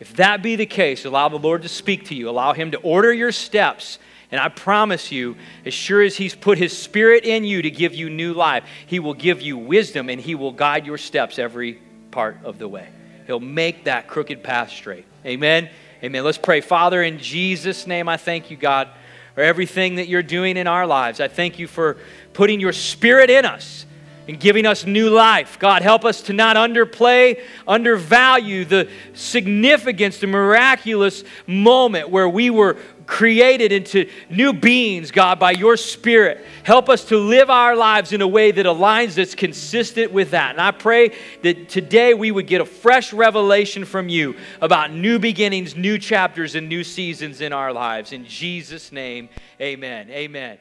If 0.00 0.16
that 0.16 0.42
be 0.42 0.56
the 0.56 0.66
case, 0.66 1.04
allow 1.04 1.28
the 1.28 1.38
Lord 1.38 1.62
to 1.62 1.68
speak 1.68 2.06
to 2.06 2.16
you. 2.16 2.28
Allow 2.28 2.52
Him 2.52 2.72
to 2.72 2.78
order 2.78 3.12
your 3.12 3.30
steps 3.30 4.00
and 4.32 4.40
I 4.40 4.48
promise 4.48 5.12
you, 5.12 5.36
as 5.66 5.74
sure 5.74 6.02
as 6.02 6.16
He's 6.16 6.34
put 6.34 6.56
His 6.56 6.76
Spirit 6.76 7.24
in 7.24 7.44
you 7.44 7.60
to 7.60 7.70
give 7.70 7.94
you 7.94 8.08
new 8.08 8.32
life, 8.32 8.64
He 8.86 8.98
will 8.98 9.12
give 9.12 9.42
you 9.42 9.58
wisdom 9.58 10.08
and 10.08 10.18
He 10.18 10.34
will 10.34 10.52
guide 10.52 10.86
your 10.86 10.96
steps 10.96 11.38
every 11.38 11.80
part 12.10 12.38
of 12.42 12.58
the 12.58 12.66
way. 12.66 12.88
He'll 13.26 13.40
make 13.40 13.84
that 13.84 14.08
crooked 14.08 14.42
path 14.42 14.70
straight. 14.70 15.04
Amen. 15.26 15.68
Amen. 16.02 16.24
Let's 16.24 16.38
pray. 16.38 16.62
Father, 16.62 17.02
in 17.02 17.18
Jesus' 17.18 17.86
name, 17.86 18.08
I 18.08 18.16
thank 18.16 18.50
you, 18.50 18.56
God, 18.56 18.88
for 19.34 19.42
everything 19.42 19.96
that 19.96 20.08
you're 20.08 20.22
doing 20.22 20.56
in 20.56 20.66
our 20.66 20.86
lives. 20.86 21.20
I 21.20 21.28
thank 21.28 21.58
you 21.58 21.68
for 21.68 21.98
putting 22.32 22.58
your 22.58 22.72
Spirit 22.72 23.28
in 23.28 23.44
us 23.44 23.84
and 24.28 24.38
giving 24.40 24.66
us 24.66 24.86
new 24.86 25.10
life. 25.10 25.58
God, 25.58 25.82
help 25.82 26.04
us 26.04 26.22
to 26.22 26.32
not 26.32 26.56
underplay, 26.56 27.40
undervalue 27.66 28.64
the 28.64 28.88
significance, 29.14 30.18
the 30.18 30.26
miraculous 30.26 31.24
moment 31.46 32.08
where 32.08 32.28
we 32.28 32.50
were 32.50 32.76
created 33.12 33.72
into 33.72 34.08
new 34.30 34.54
beings, 34.54 35.10
God, 35.10 35.38
by 35.38 35.50
your 35.50 35.76
Spirit. 35.76 36.42
Help 36.64 36.88
us 36.88 37.04
to 37.04 37.18
live 37.18 37.50
our 37.50 37.76
lives 37.76 38.14
in 38.14 38.22
a 38.22 38.26
way 38.26 38.50
that 38.50 38.64
aligns, 38.64 39.16
that's 39.16 39.34
consistent 39.34 40.10
with 40.12 40.30
that. 40.30 40.52
And 40.52 40.60
I 40.60 40.70
pray 40.70 41.12
that 41.42 41.68
today 41.68 42.14
we 42.14 42.30
would 42.30 42.46
get 42.46 42.62
a 42.62 42.64
fresh 42.64 43.12
revelation 43.12 43.84
from 43.84 44.08
you 44.08 44.34
about 44.62 44.94
new 44.94 45.18
beginnings, 45.18 45.76
new 45.76 45.98
chapters, 45.98 46.54
and 46.54 46.70
new 46.70 46.82
seasons 46.82 47.42
in 47.42 47.52
our 47.52 47.70
lives. 47.70 48.12
In 48.12 48.24
Jesus' 48.24 48.90
name, 48.90 49.28
amen. 49.60 50.08
Amen. 50.08 50.56